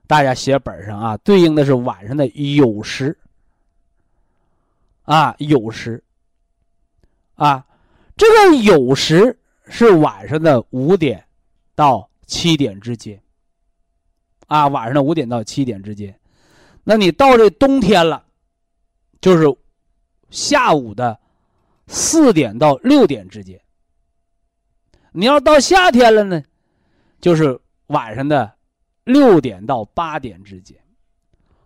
[0.07, 3.17] 大家写本上啊，对应的是晚上的酉时。
[5.03, 6.03] 啊，酉时。
[7.41, 7.65] 啊，
[8.19, 11.25] 这个酉时是晚上的五点
[11.75, 13.19] 到七点之间。
[14.47, 16.21] 啊，晚上的五点到七点之间，
[16.85, 18.27] 那你到这冬天了，
[19.23, 19.57] 就是
[20.29, 21.19] 下午的
[21.87, 23.59] 四点到六点之间。
[25.13, 26.43] 你要到夏天了呢，
[27.23, 28.53] 就是晚上的
[29.05, 30.77] 六点到八点之间。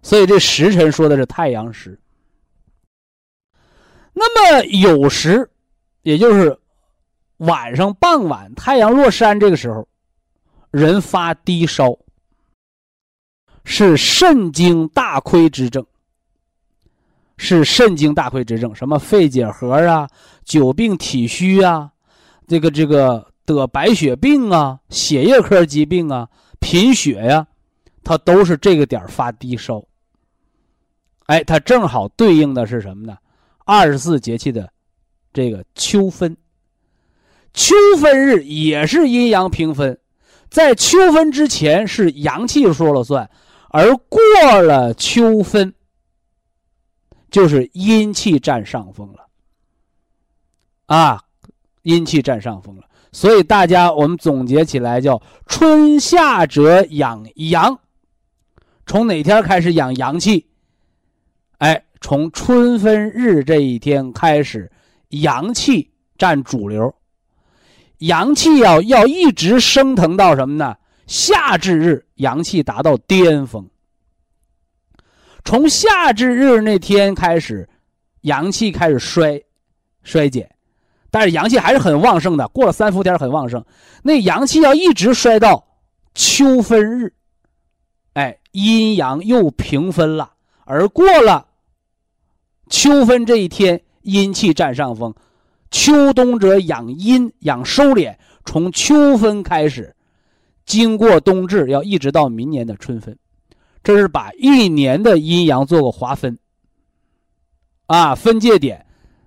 [0.03, 1.99] 所以这时辰说的是太阳时。
[4.13, 5.51] 那么酉时，
[6.05, 6.57] 也就是
[7.39, 9.87] 晚上傍晚太阳落山这个时候，
[10.71, 11.99] 人发低烧。
[13.67, 15.87] 是肾经大亏之症，
[17.39, 20.07] 是肾经大亏之症，什么肺结核啊、
[20.45, 21.91] 久病体虚啊，
[22.47, 26.29] 这个这个得白血病啊、血液科疾病啊、
[26.61, 27.47] 贫血呀，
[28.03, 29.83] 它都是这个点发低烧。
[31.25, 33.17] 哎，它正好对应的是什么呢？
[33.65, 34.71] 二十四节气的
[35.35, 36.35] 这个秋分。
[37.53, 39.99] 秋分日也是阴阳平分，
[40.49, 43.31] 在秋分之前是阳气说了算。
[43.69, 44.19] 而过
[44.63, 45.75] 了秋分，
[47.31, 49.27] 就是阴气占上风了，
[50.87, 51.21] 啊，
[51.83, 52.85] 阴气占上风了。
[53.11, 57.79] 所以大家我们总结起来叫“春夏者养阳”，
[58.87, 60.47] 从哪天开始养阳气？
[61.59, 64.71] 哎，从春分日这一天开始，
[65.21, 66.95] 阳气占主流，
[67.99, 70.77] 阳气要要一直升腾到什么呢？
[71.07, 73.69] 夏至日，阳气达到巅峰。
[75.45, 77.69] 从夏至日那天开始，
[78.23, 79.43] 阳气开始衰
[80.03, 80.51] 衰减，
[81.11, 82.49] 但是阳气还是很旺盛的。
[82.49, 83.63] 过了三伏天很旺盛，
[84.03, 85.63] 那阳气要一直衰到
[86.15, 87.13] 秋分日，
[88.15, 90.33] 哎，阴阳又平分了。
[90.65, 91.47] 而过了
[92.71, 95.13] 秋分这一天，阴气占上风。
[95.71, 99.95] 秋冬者养阴养收敛，从秋分开始。
[100.65, 103.19] 经过冬至，要一直到明年的春分，
[103.83, 106.39] 这是把一年的阴阳做个划分。
[107.87, 108.87] 啊，分界点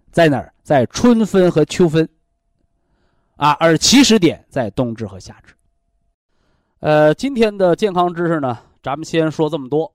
[0.09, 0.53] 在哪儿？
[0.63, 2.07] 在春分和秋分。
[3.35, 5.53] 啊，而起始点在冬至和夏至。
[6.79, 9.93] 呃，今天的健康知识呢，咱们先说这么多。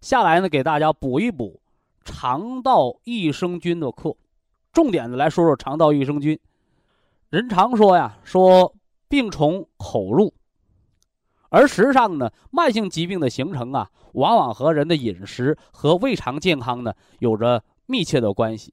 [0.00, 1.58] 下来呢，给大家补一补
[2.06, 4.16] 肠道益生菌的课，
[4.72, 6.38] 重点的来说说肠道益生菌。
[7.30, 8.72] 人常说呀，说
[9.08, 10.32] 病从口入。
[11.48, 18.72] 而实际上呢，慢性疾病的形成啊，往往和人的饮食和胃肠健康呢有着密切的关系。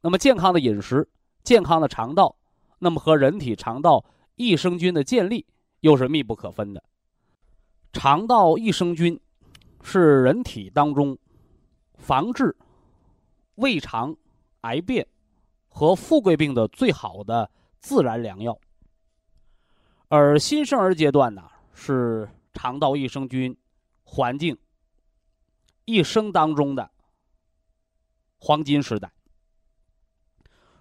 [0.00, 1.08] 那么，健康的饮食、
[1.44, 2.36] 健康的肠道，
[2.80, 4.04] 那么和人体肠道
[4.34, 5.46] 益生菌的建立
[5.80, 6.82] 又是密不可分的。
[7.92, 9.18] 肠道益生菌
[9.82, 11.16] 是人体当中
[11.96, 12.54] 防治
[13.56, 14.16] 胃肠
[14.62, 15.06] 癌变
[15.68, 18.58] 和富贵病的最好的自然良药。
[20.08, 21.50] 而新生儿阶段呢？
[21.76, 23.56] 是肠道益生菌
[24.04, 24.56] 环境
[25.86, 26.88] 一生当中的
[28.38, 29.12] 黄金时代。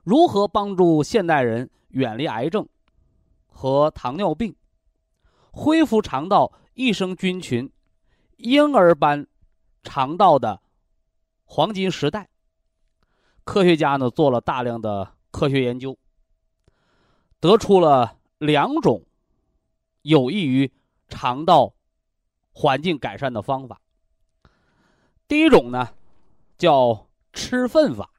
[0.03, 2.69] 如何帮助现代人远离癌症
[3.47, 4.55] 和糖尿病，
[5.51, 7.71] 恢复肠道益生菌群
[8.37, 9.25] 婴儿般
[9.81, 10.61] 肠道的
[11.43, 12.29] 黄金时代？
[13.43, 15.97] 科学家呢做了大量的科学研究，
[17.39, 19.03] 得出了两种
[20.01, 20.71] 有益于。
[21.09, 21.75] 肠道
[22.53, 23.79] 环境改善的方法。
[25.27, 25.89] 第一种呢，
[26.57, 28.09] 叫吃粪法，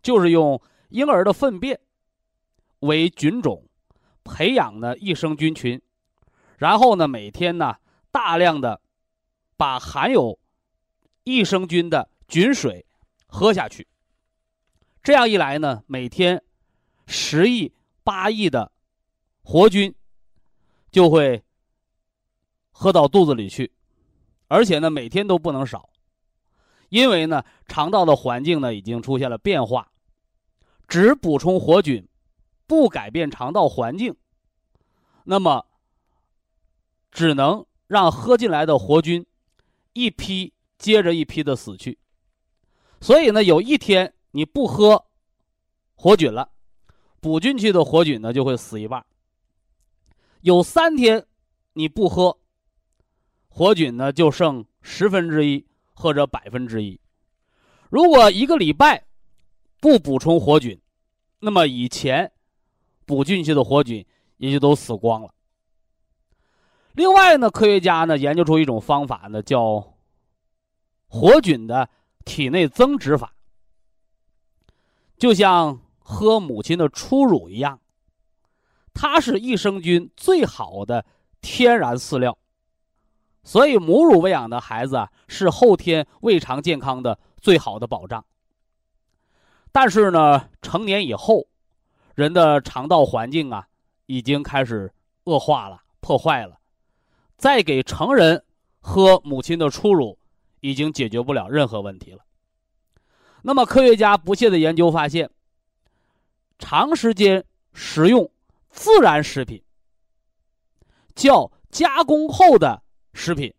[0.00, 1.78] 就是用婴儿的粪便
[2.78, 3.68] 为菌种，
[4.24, 5.82] 培养的益生菌群，
[6.56, 7.76] 然后呢，每天呢，
[8.10, 8.80] 大量的
[9.58, 10.38] 把含有
[11.24, 12.86] 益生菌的菌水
[13.26, 13.86] 喝下去。
[15.02, 16.42] 这样一来呢，每天
[17.06, 17.72] 十亿、
[18.02, 18.72] 八亿的
[19.42, 19.94] 活菌
[20.90, 21.42] 就会。
[22.72, 23.70] 喝到肚子里去，
[24.48, 25.90] 而且呢，每天都不能少，
[26.88, 29.92] 因为呢，肠道的环境呢已经出现了变化，
[30.88, 32.08] 只补充活菌，
[32.66, 34.16] 不改变肠道环境，
[35.24, 35.66] 那么
[37.10, 39.26] 只能让喝进来的活菌
[39.92, 41.98] 一批接着一批的死去。
[43.02, 45.06] 所以呢，有一天你不喝
[45.94, 46.50] 活菌了，
[47.20, 49.04] 补进去的活菌呢就会死一半。
[50.40, 51.26] 有三天
[51.72, 52.38] 你不喝
[53.48, 57.00] 活菌呢，就剩十分之一或者百分之一。
[57.88, 59.04] 如果一个礼拜
[59.80, 60.80] 不补充活菌，
[61.40, 62.32] 那么以前
[63.04, 64.06] 补进去的活菌
[64.36, 65.34] 也就都死光了。
[66.92, 69.94] 另外呢，科学家呢研究出一种方法呢，叫
[71.08, 71.88] 活菌的。
[72.22, 73.34] 体内增殖法，
[75.20, 77.78] 就像喝母亲的初乳一样，
[78.94, 81.04] 它是益生菌最好的
[81.42, 82.38] 天然饲料，
[83.44, 88.24] 所以母乳喂养的孩子啊，是后天胃肠健康的最好的保障。
[89.70, 91.46] 但是呢，成年以后，
[92.14, 93.68] 人的肠道环境啊，
[94.06, 94.90] 已经开始
[95.24, 96.58] 恶化了、破坏了，
[97.36, 98.42] 再给成人
[98.80, 100.18] 喝母亲的初乳。
[100.62, 102.18] 已经解决不了任何问题了。
[103.42, 105.30] 那么，科学家不懈的研究发现，
[106.58, 108.30] 长时间食用
[108.68, 109.62] 自然食品，
[111.14, 112.82] 较加工后的
[113.14, 113.54] 食品，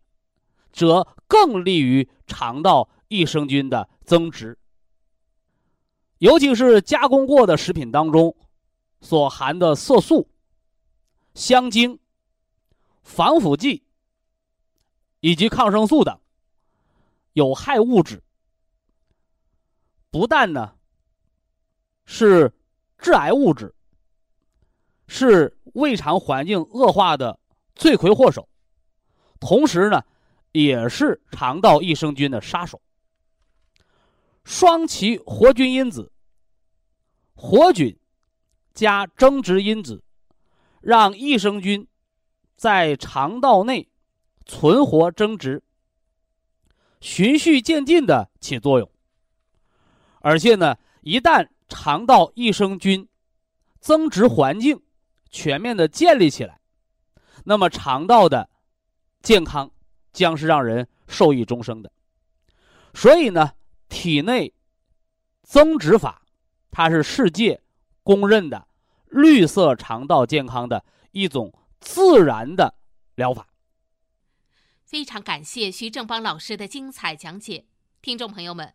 [0.72, 4.56] 则更利于肠道益生菌的增殖。
[6.18, 8.36] 尤其是加工过的食品当中，
[9.00, 10.28] 所含的色素、
[11.34, 11.98] 香精、
[13.02, 13.82] 防腐剂
[15.18, 16.16] 以及抗生素等。
[17.32, 18.22] 有害物质
[20.12, 20.76] 不但呢
[22.04, 22.52] 是
[22.98, 23.74] 致癌物质，
[25.08, 27.40] 是胃肠环境恶化的
[27.74, 28.46] 罪魁祸首，
[29.40, 30.04] 同时呢
[30.52, 32.80] 也是肠道益生菌的杀手。
[34.44, 36.12] 双歧活菌因子、
[37.34, 37.98] 活菌
[38.74, 40.04] 加增殖因子，
[40.82, 41.88] 让益生菌
[42.54, 43.88] 在肠道内
[44.44, 45.62] 存活增殖。
[47.00, 48.90] 循序渐进的起作用，
[50.22, 53.08] 而且呢，一旦肠道益生菌
[53.80, 54.80] 增殖环境
[55.30, 56.60] 全面的建立起来，
[57.44, 58.48] 那么肠道的
[59.20, 59.70] 健康
[60.12, 61.92] 将是让人受益终生的。
[62.94, 63.52] 所以呢，
[63.88, 64.54] 体内
[65.42, 66.22] 增殖法，
[66.70, 67.60] 它是世界
[68.02, 68.68] 公认的
[69.06, 72.74] 绿色肠道健康的一种自然的
[73.14, 73.48] 疗法。
[74.84, 77.64] 非常感谢徐正邦老师的精彩讲解，
[78.02, 78.74] 听众朋友们，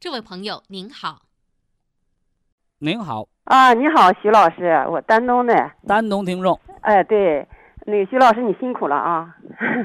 [0.00, 1.18] 这位朋友您好，
[2.78, 6.58] 您好啊，你好，徐老师，我丹东的丹东听众。
[6.80, 7.46] 哎，对，
[7.84, 9.36] 那个徐老师你辛苦了啊！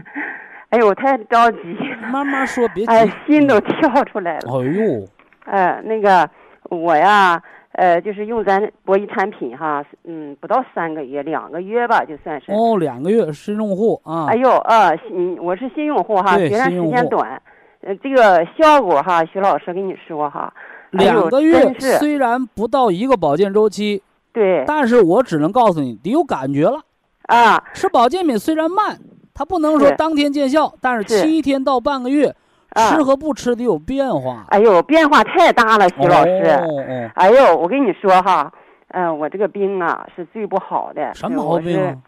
[0.71, 1.57] 哎呦，我太着急
[2.01, 4.57] 了，慢慢说，别 急，哎，心都跳出来了。
[4.57, 5.05] 哎呦，
[5.43, 6.29] 哎，那个
[6.69, 7.43] 我呀。
[7.73, 12.53] 呃，就是用咱博弈产品哈，嗯，不到三个月，两个月吧，就算是。
[12.53, 14.27] 哦，两个月新用户啊。
[14.29, 17.41] 哎呦，呃，新我是新用户哈，虽然时间短，
[17.85, 20.51] 呃，这个效果哈，徐老师跟你说哈，
[20.89, 24.01] 两个月虽然不到一个保健周期，
[24.33, 26.81] 对，但是我只能告诉你，得有感觉了。
[27.27, 28.97] 啊，吃保健品虽然慢，
[29.33, 32.35] 它不能说当天见效，但是七天到半个月。
[32.77, 34.43] 吃和不吃得有变化。
[34.49, 37.09] 哎呦，变化太大了，徐老师。
[37.13, 38.51] 哎呦，我跟你说哈，
[38.89, 41.13] 嗯，我这个病啊是最不好的。
[41.13, 42.01] 什么毛病？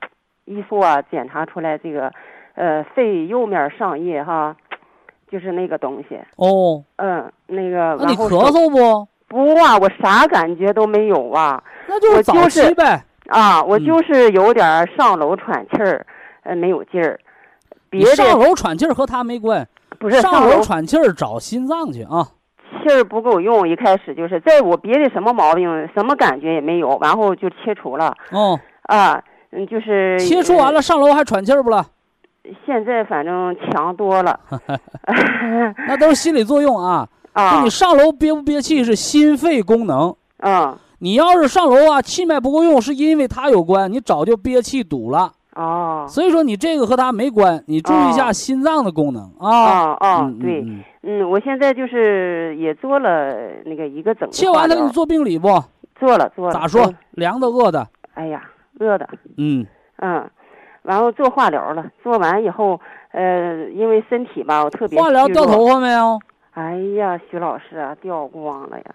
[0.43, 2.11] 一说啊，检查出来这个，
[2.55, 4.57] 呃，肺右面上叶哈，
[5.30, 6.17] 就是那个东西。
[6.36, 6.84] 哦。
[6.97, 7.97] 嗯，那个。
[7.99, 9.07] 那你咳嗽不？
[9.28, 11.61] 不啊，我啥感觉都没有啊。
[11.88, 13.03] 那就是早期呗。
[13.28, 14.65] 啊，我就是有点
[14.95, 16.05] 上楼喘气儿，
[16.43, 17.19] 呃，没有劲儿。
[17.89, 18.15] 别的。
[18.15, 19.67] 上楼喘气儿和他没关。
[19.99, 22.28] 不是上楼喘气儿找心脏去啊，
[22.84, 23.67] 气儿不够用。
[23.67, 28.15] 一开始就是在我别的什么毛病什么感觉也没有，然后就切除了。
[28.32, 29.21] 哦啊，
[29.51, 31.84] 嗯，就是切除完了上楼还喘气儿不了？
[32.66, 34.39] 现在反正强多了。
[35.88, 37.08] 那都是心理作用啊。
[37.34, 40.16] 啊，你上楼憋不憋气是心肺功能。
[40.39, 45.32] 嗯，你要是上楼啊，气脉不够用，是因为它有关，你早就憋气堵了。
[45.56, 49.91] 哦，所以说你这个和它没关，你注意一下心脏的功能啊。
[49.91, 50.66] 哦哦，对，
[51.04, 53.36] 嗯，我现在就是也做了
[53.66, 54.30] 那个一个整。
[54.32, 55.48] 切完了给你做病理不？
[56.00, 56.54] 做了做了。
[56.54, 56.95] 咋说嗯？
[57.12, 57.88] 凉的、饿的？
[58.16, 58.43] 哎呀，
[58.80, 59.66] 饿的，嗯
[59.98, 60.28] 嗯，
[60.88, 62.80] 然后做化疗了，做完以后，
[63.12, 66.18] 呃，因为身体吧，我特别化疗掉头发没有？
[66.52, 68.86] 哎呀，徐老师啊，掉光了呀。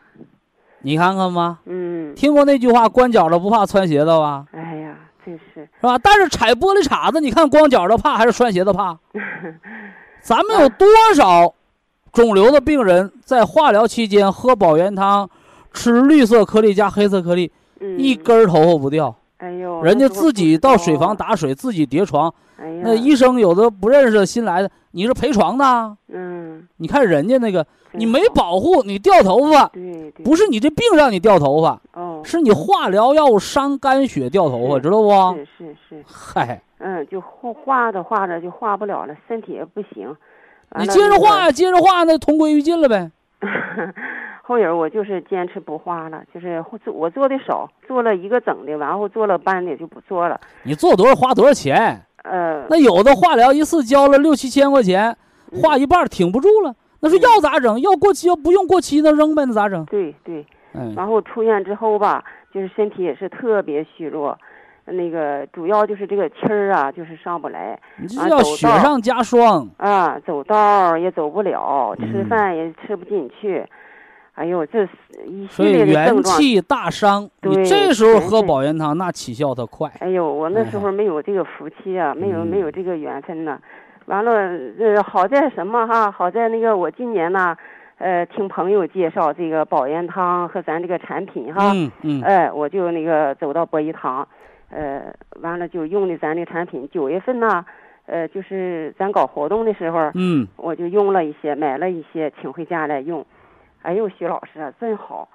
[0.80, 4.46] 你看看吧，嗯，听过那句话“光脚的不怕穿鞋的”吧？
[4.52, 5.98] 哎呀，真是，是吧？
[5.98, 8.98] 但是踩玻璃碴子，你看光脚的怕还是穿鞋的怕？
[10.22, 11.52] 咱们有多少
[12.10, 15.28] 肿瘤的病人在化疗期间喝保元汤，
[15.74, 19.14] 吃绿色颗粒加黑色颗粒，嗯，一根儿头发不掉？
[19.42, 22.32] 哎呦，人家自己到水房，打水，自己叠床。
[22.56, 25.96] 哎呀，那医生有的不认识新来的，你是陪床的？
[26.12, 35.34] 嗯，你看人家那个，你没，保护，你掉头发，对对，不是你这病让你掉头发，哦，是你化疗药物伤肝血掉头发，知道不？
[35.34, 40.14] 是是是，嗨，嗯，就画画着化着就化不了了，身体也不行。
[40.78, 43.10] 你接着化，接着化，那同归于尽了呗。
[44.42, 50.40] 后影我就是坚持不画了，就是做我做的少，做了一个整的，然后做了半的就不做了。
[50.64, 52.00] 你做多少花多少钱？
[52.24, 55.16] 呃，那有的化疗一次交了六七千块钱，
[55.52, 56.74] 嗯画一半儿挺不住了。
[57.00, 57.80] 那说嗯药咋整？
[57.80, 59.84] 要过期要不用过期那扔呗，那咋整？
[59.86, 62.24] 对对，嗯，然后出院之后吧，
[62.54, 64.38] 就是身体也是特别虚弱，
[64.86, 69.68] 那个主要就是这个气儿啊，就是上不来你这叫啊走道雪上加霜。
[69.76, 73.64] 啊，走道儿也走不了，吃嗯饭也吃不进去。
[74.34, 74.88] 哎呦，这
[75.26, 76.36] 一系列的元症状。
[76.36, 79.90] 气大伤，你对这时候喝保元汤，那起效它快。
[80.00, 83.58] 哎呦，我那时哎候没有这个福气啊，没有没有嗯这个缘分呐。
[84.06, 84.32] 完了，
[84.80, 86.10] 呃，好在什么哈？
[86.10, 87.54] 好在那个我今年呢，
[87.98, 94.26] 呃，听朋友介绍这个保元汤和咱这个产品哈，嗯嗯，哎，我就那个走到博医堂，
[94.72, 96.88] 呃，完了就用的咱的产品。
[96.90, 97.64] 九月份呢，
[98.06, 103.24] 呃，就是咱搞活动的时候，嗯，我就用了一些，买了一些，请回家来用。
[103.82, 105.28] 哎呦，徐老师啊，真好，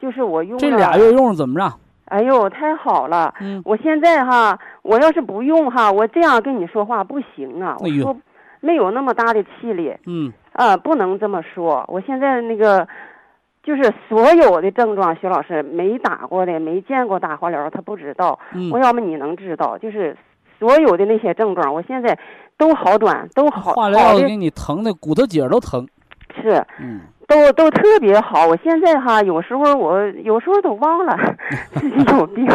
[0.00, 1.72] 就是我用了这俩月用着怎么着？
[2.06, 3.34] 哎呦，太好了！
[3.40, 8.16] 嗯我现在哈，我要是不用哈，我这样跟你说话不行啊，我说
[8.60, 11.84] 没有那么大的气力嗯，啊，不能这么说。
[11.86, 12.88] 我现在那个
[13.68, 18.38] 就是所有的症状，徐老师没打过的、没见过打化疗，他不知道。
[18.54, 20.16] 嗯我要么你能知道，就是
[20.58, 22.18] 所有的那些症状，我现在
[22.56, 25.86] 都好转，都好化疗给你疼的骨头节儿都疼。
[26.40, 26.64] 是。
[26.80, 31.14] 嗯，都都特别好，我现在哈，有时候我有时候都忘了
[31.74, 32.46] 自己有病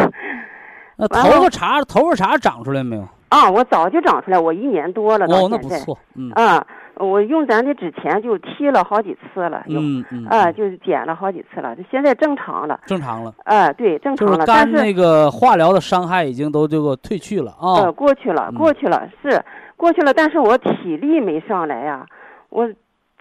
[0.98, 3.06] 那头发茬头发茬长出来没有？
[3.28, 5.58] 啊，我早就长出来，我一年多了到哦，那。
[5.58, 5.96] 不错。
[6.16, 12.78] 嗯啊，我用咱的纸钱就踢了好几次了，嗯嗯，就是剪了好几次了，现在正常了。
[12.86, 17.92] 正常了，啊，对，正常了，就是肝但是那个化疗的伤害已经都这个退去了啊呃，。
[17.92, 19.42] 过去了，嗯过去了，是
[19.76, 22.06] 过去了，但是我体力没上来呀、
[22.48, 22.68] 我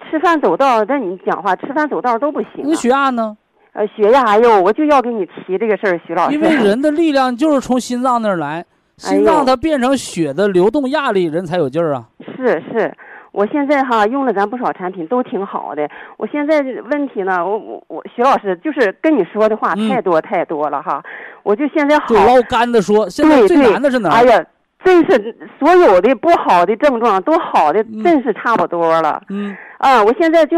[0.10, 2.76] 吃饭走道，但你讲话吃饭走道都不行、那啊。
[2.76, 3.36] 血压呢？
[3.74, 6.36] 呃，血压，哎呦，我就要给你提这个事儿，徐老师。
[6.36, 8.66] 因为人的力量就是从心脏那儿来，哎
[8.98, 12.08] 心脏它变成血的流动压力，人才有劲儿啊。
[12.38, 12.94] 是是，
[13.34, 15.90] 我现在哈用了咱不少产品都挺好的。
[16.18, 16.62] 我现在
[16.92, 21.04] 问题呢，我我我徐老师就是跟你说的话嗯太多太多了哈，
[21.42, 24.12] 我就现在好就，捞干的说，现在最难的是哪？
[24.12, 24.46] 哎呀，
[24.86, 30.04] 真是所有的不好的症状都好的嗯真是差不多了、嗯啊！
[30.04, 30.58] 我现在就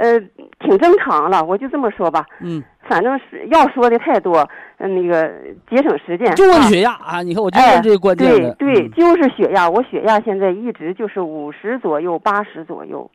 [0.00, 0.18] 呃
[0.60, 4.48] 挺正常了，我就这么说吧，嗯，反正是要说的太多，
[4.78, 5.28] 嗯、那个
[5.68, 6.34] 节省时间。
[6.34, 7.22] 就问啊血压啊！
[7.22, 8.54] 你看，我就哎问这个关键的。
[8.54, 13.10] 对对，嗯就是血压，我血压现在一直就是五十左右，八十左右，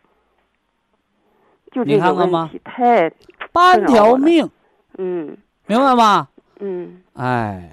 [1.71, 3.11] 就这个问看看吧题太，
[3.51, 4.47] 半条命，
[4.99, 6.27] 嗯明白吗？
[6.59, 7.71] 嗯，哎，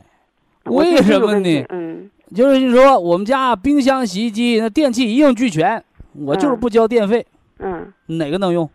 [0.65, 1.67] 为什么呢？
[1.69, 5.85] 嗯，就是你说我们家冰箱、洗衣机那电器一应俱全，
[6.15, 7.27] 我就是嗯不交电费，
[7.59, 8.69] 嗯，哪个能用？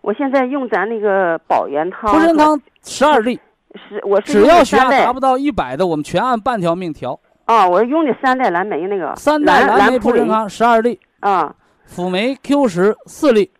[0.00, 3.38] 我现在用咱那个保元汤，护参汤十二粒，
[3.74, 7.18] 是我是只要血压达不到一百的，我们全按半条命调。
[7.44, 13.50] 啊，我用的三代蓝莓那个三代蓝蓝莓普林普参汤十二粒，啊辅酶 Q 十四粒。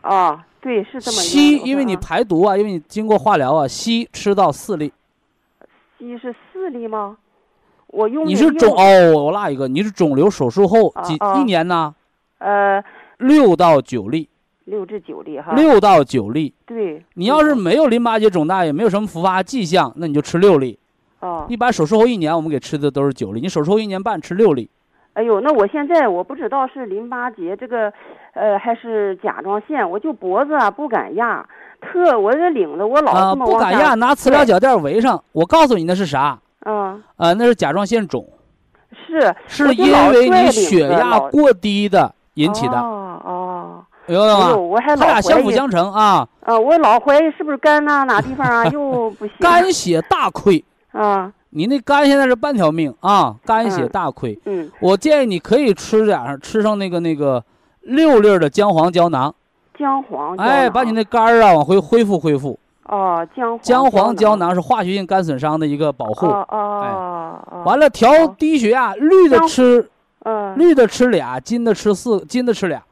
[0.00, 4.92] 啊，对，是这么硒，因为你啊排毒啊，因为你经过化疗啊，硒吃到四粒。
[5.98, 7.16] 硒是四粒吗？
[7.88, 11.94] 我用你是肿哦，我落一个，你是肿瘤手术后几一年呢？
[12.38, 12.82] 呃
[13.18, 14.28] 六到九粒，
[14.64, 16.52] 六至九粒哈，六到九粒。
[16.66, 20.78] 对，你要是嗯没有淋巴结肿大，也没有什么复发迹象，那你就吃六粒。
[21.20, 24.68] 哦，一般手术后一年，我们给吃的都是九粒，你手术后一年半吃六粒。
[25.14, 27.92] 哎呦，那我现在我不知道是淋巴结这个，
[28.32, 31.46] 呃，还是甲状腺，我就脖子啊不敢压，
[31.80, 35.22] 特我这领子我老啊，不敢压，拿磁疗脚垫围上。
[35.32, 36.38] 我告诉你那是啥？
[36.66, 38.26] 嗯，呃，那是甲状腺肿，
[38.90, 42.80] 是是因为你血压过低的引起的。
[42.80, 43.02] 哦
[44.06, 46.26] 哎呦我俩老相辅相成啊。
[46.40, 49.34] 啊，我老怀疑是不是肝呐、哪地方啊 又不行。
[49.40, 54.38] 肝血大亏，啊，你那肝现在是半条命啊，肝血嗯大亏。
[54.44, 57.42] 嗯，我建议你可以吃点儿，吃上那个那个
[57.80, 59.34] 六粒的姜黄胶囊，
[59.78, 62.58] 姜黄胶哎，把你那肝儿啊往回恢复恢复。
[62.86, 66.26] 哦姜黄姜黄胶囊囊是化学性肝损伤的一个保护。
[66.26, 69.88] 哦哦哦，完了，调哦低血压，绿的吃
[70.24, 72.82] 嗯，绿的吃俩，金的吃四，金的吃俩，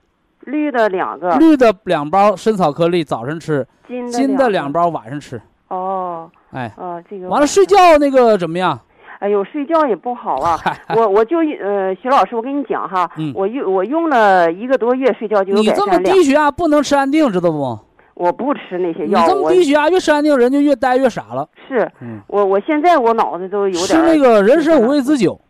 [0.46, 5.40] 绿的两个，绿的两包参草颗粒早晨吃，金的金的两包晚上吃。
[5.68, 8.78] 哦哎，哦，这个完了睡觉那个怎么样？
[9.20, 10.58] 哎呦，睡觉也不好啊！
[10.96, 15.96] 我我就呃，徐老师，我跟你讲哈，嗯我用我用了一个多月，睡觉就有你这么。
[16.00, 17.78] 低血压不能吃安定，知道不？
[18.14, 21.48] 我不吃那些药，你这么低血压越吃安定，人就越呆越傻了。
[21.68, 25.40] 是嗯，我我现在我脑子都有点儿吃那个人参五味子酒，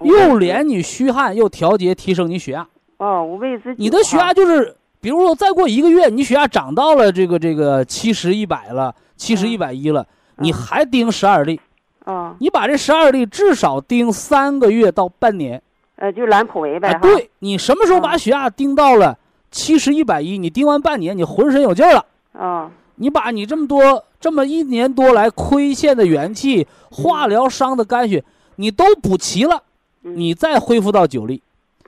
[0.00, 2.66] 又连你虚汗，又调节提升你血压。
[2.98, 11.60] 哦，五味子酒你的血压就是，比如说再过一个月，你血压涨到了这个这个七十一百了，七十一百一了，你嗯还盯十二粒，
[12.04, 15.60] 啊你把这十二粒至少盯三个月到半年。
[15.96, 16.98] 呃就兰普维呗。
[17.00, 19.16] 对你什么时候把嗯血压盯到了
[19.50, 22.04] 七十一百一，你盯完半年，你浑身有劲儿了。
[22.32, 28.24] 啊你把你这么多这么一年多来亏欠的元气、化疗伤的肝血，
[28.56, 29.62] 你都补齐了，
[30.04, 31.42] 嗯你再恢复到九粒。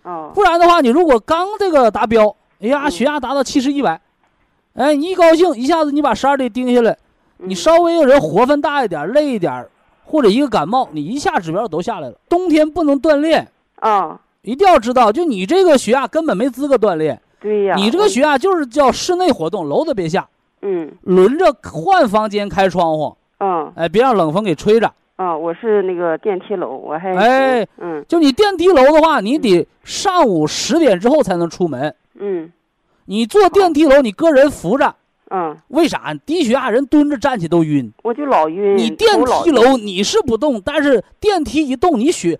[0.06, 0.32] 哦。
[0.34, 2.90] 不然的话，你如果刚这个达标，哎呀，嗯。
[2.90, 4.00] 血压达到七十一百，
[4.74, 6.96] 哎，你一高兴，一下子你把十二粒盯下来，
[7.36, 9.66] 你嗯稍微人活分大一点，累一点，
[10.04, 12.16] 或者一个感冒，你一下指标都下来了。
[12.28, 13.46] 冬天不能锻炼，
[13.80, 20.28] 啊一定要知道，就你这个血压根本没资格锻炼，对呀，你这个血压就是叫室内活动，楼都别下，
[20.62, 20.92] 嗯。
[21.02, 24.92] 轮着换房间开窗户，嗯哎，别让冷风给吹着。
[25.16, 31.94] 啊，我是那个电梯楼，我还哎嗯就你电梯楼的话，你得上午十点之后才能出门。
[32.18, 32.52] 嗯
[33.06, 34.94] 你坐电梯楼，你个人扶着，
[35.30, 36.12] 嗯，为啥？
[36.26, 37.90] 低血压人蹲着站起都晕。
[38.02, 38.76] 我就老晕。
[38.76, 39.08] 你电
[39.42, 42.38] 梯楼你是不动，但是电梯一动，你血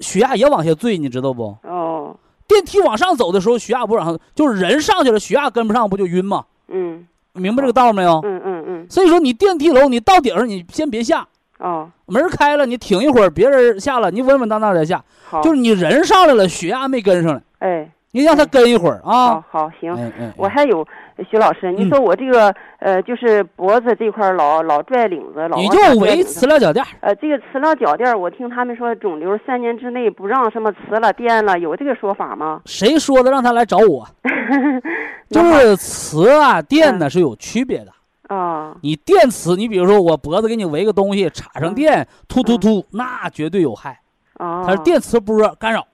[0.00, 1.56] 血压也往下坠，你知道不？
[1.62, 2.16] 哦
[2.48, 6.44] 电梯往上走的时候，血压不往上，就是人上去了，血压跟不上，不就晕吗？
[6.68, 8.20] 嗯明白这个道没有？
[8.24, 11.26] 嗯嗯嗯所以说，你电梯楼你到顶上，你先别下，
[11.62, 15.02] 哦门开了，你挺一会儿，别人下了，你稳稳当当再下。
[15.24, 19.44] 好就是你人上来了，血压没跟上来，哎你让他跟一会儿好啊。
[19.50, 20.12] 好行。
[20.36, 20.86] 我还有
[21.30, 32.60] 徐老师，你嗯说我这个呃，就是脖子这块老老拽领子，老你就围磁疗脚垫，呃，这个磁疗脚垫，我听他们说肿瘤三年之内不让什么磁了、电了，有这个说法吗？
[32.66, 33.30] 谁说的？
[33.30, 34.06] 让他来找我。
[35.30, 37.86] 就是磁啊、电呢是有区别的。
[38.32, 41.74] 啊，你电磁，你比如说我脖子给你围个东西，插上嗯。
[41.74, 44.00] 电，突突突，那绝对有害。
[44.38, 45.86] 啊，它是电磁波干扰，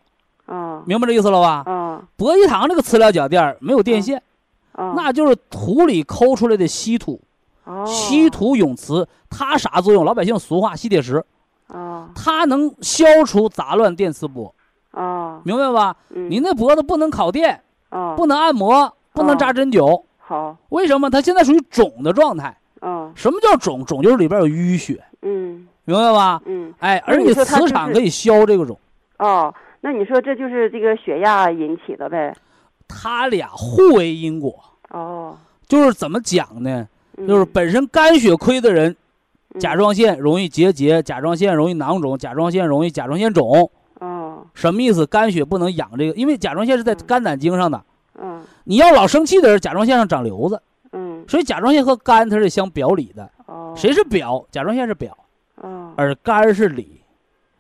[0.47, 1.63] 啊明白这意思了吧？
[1.67, 4.23] 啊博济堂这个磁疗脚垫没有电线，
[4.73, 7.21] 啊，那就是土里抠出来的稀土，
[7.65, 7.85] 哦。
[7.87, 10.05] 稀土永磁，它啥作用？
[10.05, 11.25] 老百姓俗话吸铁石，
[11.67, 14.55] 啊它能消除杂乱电磁波，
[14.93, 15.97] 啊，明白吧？
[16.11, 16.31] 嗯。
[16.31, 21.09] 你那脖子不能烤电，啊不能按摩，不能扎针灸，好，为什么？
[21.09, 22.55] 它现在属于肿的状态。
[22.83, 23.83] 嗯什么叫肿？
[23.83, 26.43] 肿就是里边有淤血，嗯明白吧？
[26.45, 28.79] 嗯哎，而你你说它就是磁场可以消这个肿，
[29.17, 32.37] 哦，那你说这就是这个血压引起的呗？
[32.87, 34.55] 它俩互为因果。
[34.91, 35.35] 哦，
[35.67, 36.87] 就是怎么讲呢？
[37.17, 38.95] 嗯就是本身肝血亏的人，
[39.55, 43.71] 嗯甲状腺容易结节，甲状腺容易囊肿，甲状腺容易甲状腺肿。
[44.01, 45.07] 哦什么意思？
[45.07, 47.83] 肝血不能养这个，因为甲状腺是在嗯肝胆经上的。
[48.21, 48.43] 嗯。
[48.65, 50.61] 你要老生气的人，甲状腺上长瘤子，
[50.93, 51.25] 嗯。
[51.29, 53.31] 所以甲状腺和肝它是相表里的。
[53.47, 54.45] 哦，谁是表？
[54.51, 55.17] 甲状腺是表，
[55.57, 57.01] 哦，而肝是里，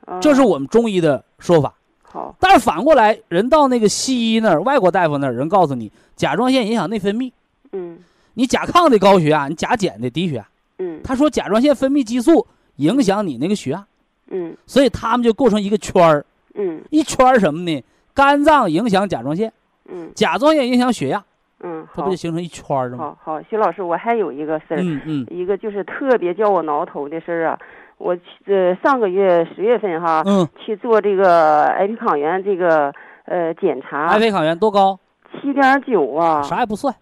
[0.07, 0.19] 哦。
[0.21, 1.75] 这是我们中医的说法。
[2.03, 2.35] 好。
[2.39, 7.33] 但是反过来，人到那个西医那儿，外国大夫那儿，人告诉你，甲状腺影响内分泌，
[7.73, 7.99] 嗯。
[8.35, 10.49] 你甲亢的高血压，你甲减的低血压。
[10.79, 11.01] 嗯。
[11.03, 12.47] 他说甲状腺分泌激素
[12.77, 13.87] 影响你那个血压，
[14.29, 14.57] 嗯。
[14.67, 16.83] 所以他们就构成一个圈儿，嗯。
[16.91, 17.83] 一圈儿什么呢？
[18.15, 19.53] 肝脏影响甲状腺，
[19.89, 20.11] 嗯。
[20.15, 21.23] 甲状腺影响血压，
[21.61, 23.17] 嗯，它不就形成一圈儿了吗？
[23.23, 25.27] 好好，徐老师，我还有一个事儿，嗯嗯。
[25.31, 27.59] 一个就是特别叫我挠头的事儿啊。
[27.99, 32.93] 我去呃上个月十月份哈、嗯，去做这个癌胚抗原这个
[33.25, 34.97] 呃检查癌胚抗原多高？
[35.43, 36.95] 七点九啊，啥也不算，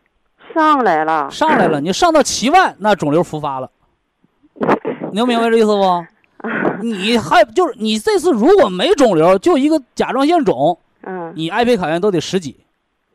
[0.55, 3.71] 上来了，上来了，你上到七万，那肿瘤复发了，
[5.13, 6.07] 你能明白这意思不？
[6.83, 12.57] 你还就是你这次如果没肿瘤，就一个甲状腺肿，嗯，你癌胚抗原都得十几，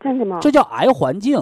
[0.01, 0.39] 真的吗？
[0.41, 1.37] 这叫癌环境。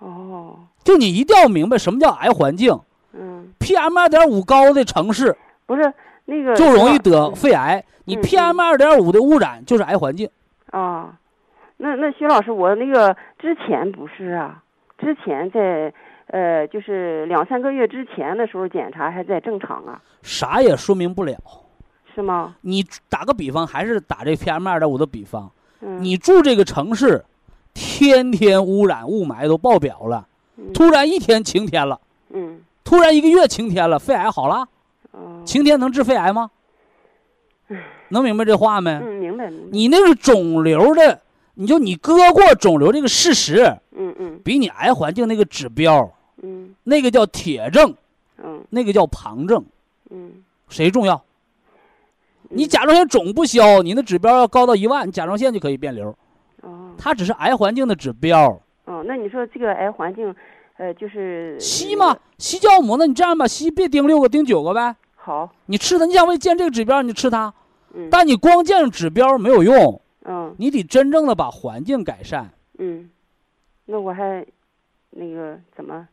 [0.00, 2.78] 哦，就你一定要明白什么叫癌环境
[3.12, 5.92] 嗯，，PM 二点五高的城市不是
[6.24, 10.28] 那个就容易得肺癌，你嗯 PM 二点五的污染就是癌环境。
[10.70, 11.16] 啊。
[11.76, 14.62] 那那徐老师，我那个之前不是啊，
[14.98, 15.92] 之前在
[16.28, 21.34] 呃，就是两三个月之前的时候检查还在正常啊，啥也说明不了。
[22.14, 22.54] 是吗？
[22.60, 27.24] 你打个比方，还是打这 PM 二点五的比方，嗯，你住这个城市，
[27.74, 30.72] 天天污染雾霾都爆表了，嗯。
[30.72, 32.00] 突然一天晴天了，
[32.30, 32.60] 嗯。
[32.82, 34.66] 突然一个月晴天了，肺癌好了，
[35.10, 35.42] 哦。
[35.44, 36.50] 晴天能治肺癌吗？
[38.08, 38.90] 能明白这话没？
[38.92, 39.50] 嗯，明白。
[39.70, 41.20] 你那个肿瘤的，
[41.54, 44.38] 你就你割过肿瘤这个事实，嗯嗯。
[44.44, 46.08] 比你癌环境那个指标，
[46.42, 46.74] 嗯。
[46.84, 47.94] 那个叫铁证，
[48.42, 48.62] 嗯。
[48.70, 49.64] 那个叫旁证，
[50.10, 50.30] 嗯，
[50.68, 51.20] 谁重要？
[52.50, 56.14] 你嗯甲状腺肿不消，你那指标要高到一万，你甲状腺就可以变瘤。
[56.64, 58.60] 哦它只是癌环境的指标。
[58.86, 60.34] 哦，那你说这个癌环境，
[60.76, 64.94] 呃，就是硒嘛，硒酵母，那你这样吧，硒别盯六个，盯九个呗。
[65.14, 67.52] 好，你吃它，你想为见这个指标，你就吃它。
[67.94, 72.50] 嗯但你光见指标没有用，嗯你得真正的把环境改善。
[72.78, 73.08] 嗯，
[73.86, 74.44] 那我还
[75.10, 76.06] 那个怎么，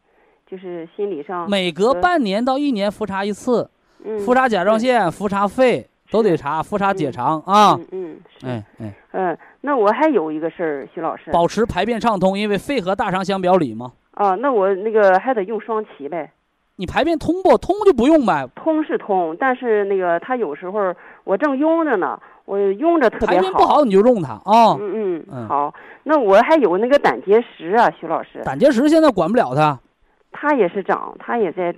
[0.45, 3.69] 就是心理上每隔半年到一年复查一次，
[4.03, 7.73] 嗯复查甲状腺、复查肺都得查，复查结肠啊。
[7.73, 8.45] 嗯嗯是。
[8.45, 11.31] 哎哎，嗯，那我还有一个事儿，徐老师。
[11.31, 13.93] 保持排便畅通，因为肺和大肠相表里嘛。
[14.11, 16.29] 啊，那我那个还得用双歧呗。
[16.75, 17.57] 你排便通不？
[17.57, 20.93] 通就不用呗，通是通，但是那个他有时候
[21.23, 24.75] 我正用着呢，我用着特别好排便不好你就用它啊。
[24.79, 24.79] 嗯
[25.19, 29.79] 嗯嗯好，那我还有那个胆结石啊，徐老师，胆结石现在管不了它，
[30.31, 31.75] 他也是长，他也在，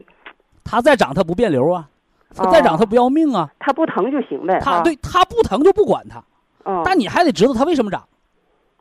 [0.63, 1.89] 它再长它不变瘤啊，
[2.35, 3.49] 它哦再长它不要命啊。
[3.59, 4.59] 它不疼就行呗。
[4.59, 6.23] 哈，它对它不疼就不管它，
[6.65, 8.03] 嗯，但你还得知道它为什么长，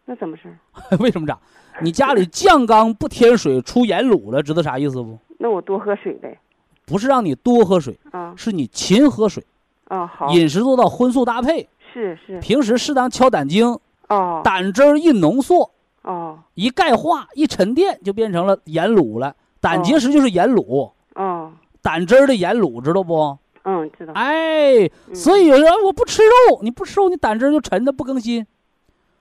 [0.05, 0.57] 那怎么事？
[1.01, 1.39] 为什么长？
[1.81, 5.19] 你家里酱缸不添水出盐卤了，知道啥意思不？
[5.39, 6.39] 那我多喝水呗。
[6.85, 9.43] 不是让你多喝水，啊是你勤喝水，
[9.89, 13.79] 啊好，饮食做到荤素搭配，是是平时适当敲胆经，
[14.09, 15.71] 哦胆汁儿一浓缩，
[16.03, 19.35] 哦一钙化一沉淀就变成了盐卤了。
[19.61, 23.39] 胆结石就是盐卤，哦，胆汁儿的盐卤，知道不？
[23.65, 24.13] 嗯，知道。
[24.15, 25.15] 哎，嗯。
[25.15, 28.47] 所以有人我不吃肉，你不吃肉，你胆汁就沉的不更新。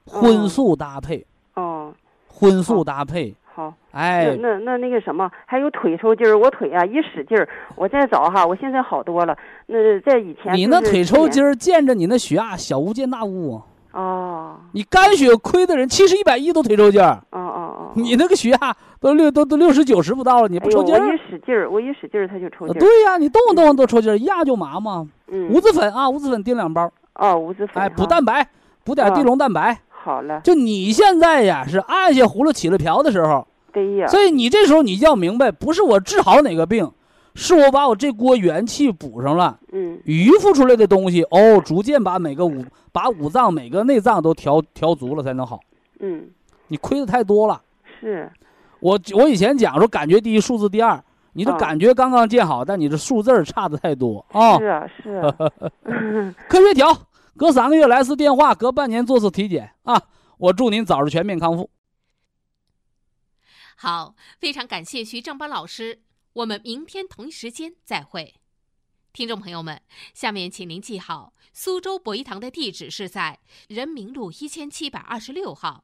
[0.06, 1.94] 荤哦素搭配，哦，
[2.28, 3.72] 荤素搭配，好。
[3.92, 9.38] 哎，那那那那个什么，还有腿抽筋儿，我腿啊一使劲儿，我再找哈，我现在好多了。
[9.68, 13.64] 那在以前你那腿抽筋儿儿，见着你那血压小巫见大巫啊！
[13.94, 14.58] 哦。
[14.72, 17.61] 你肝血亏的人七十一百一都腿抽筋儿，哦哦哦，
[17.96, 21.14] 你那个血压都六都都六十九十不到了，你不抽筋儿我？
[21.14, 25.08] 一使劲儿，我一使劲儿，他就抽筋对呀、你动不动都抽筋儿，一压就麻嘛。
[25.28, 28.48] 嗯，无籽粉啊，五子粉叮两包，哦，无籽粉哎，补蛋白，
[28.84, 29.78] 补点啊地龙蛋白。
[29.89, 36.92] 好了，就你现在呀，是按下葫芦起了瓢的时候，对呀，所以你这时候你就要明白，不是我治好哪个病，
[37.36, 45.60] 是我把我这锅元气补上了，嗯余付出来的东西哦，逐渐把每个五把五脏每个内脏都调调足了才能好。
[46.00, 46.30] 嗯
[46.68, 47.62] 你亏的太多了。
[48.02, 48.32] 是，
[48.80, 51.02] 我我以前讲说感觉第一，数字第二，
[51.34, 54.58] 你这啊感觉刚刚建好，但你这数字差的太多啊。
[54.58, 55.32] 是啊是啊，
[56.49, 60.02] 科学调，隔三个月来次电话，隔半年做次体检啊。
[60.39, 61.70] 我祝您早日全面康复。
[63.78, 66.02] 好，非常感谢徐正邦老师，
[66.34, 68.34] 我们明天同一时间再会。
[69.14, 69.80] 听众朋友们，
[70.14, 73.38] 下面请您记好，苏州博医堂的地址是在
[73.68, 75.84] 人民路一千七百二十六号，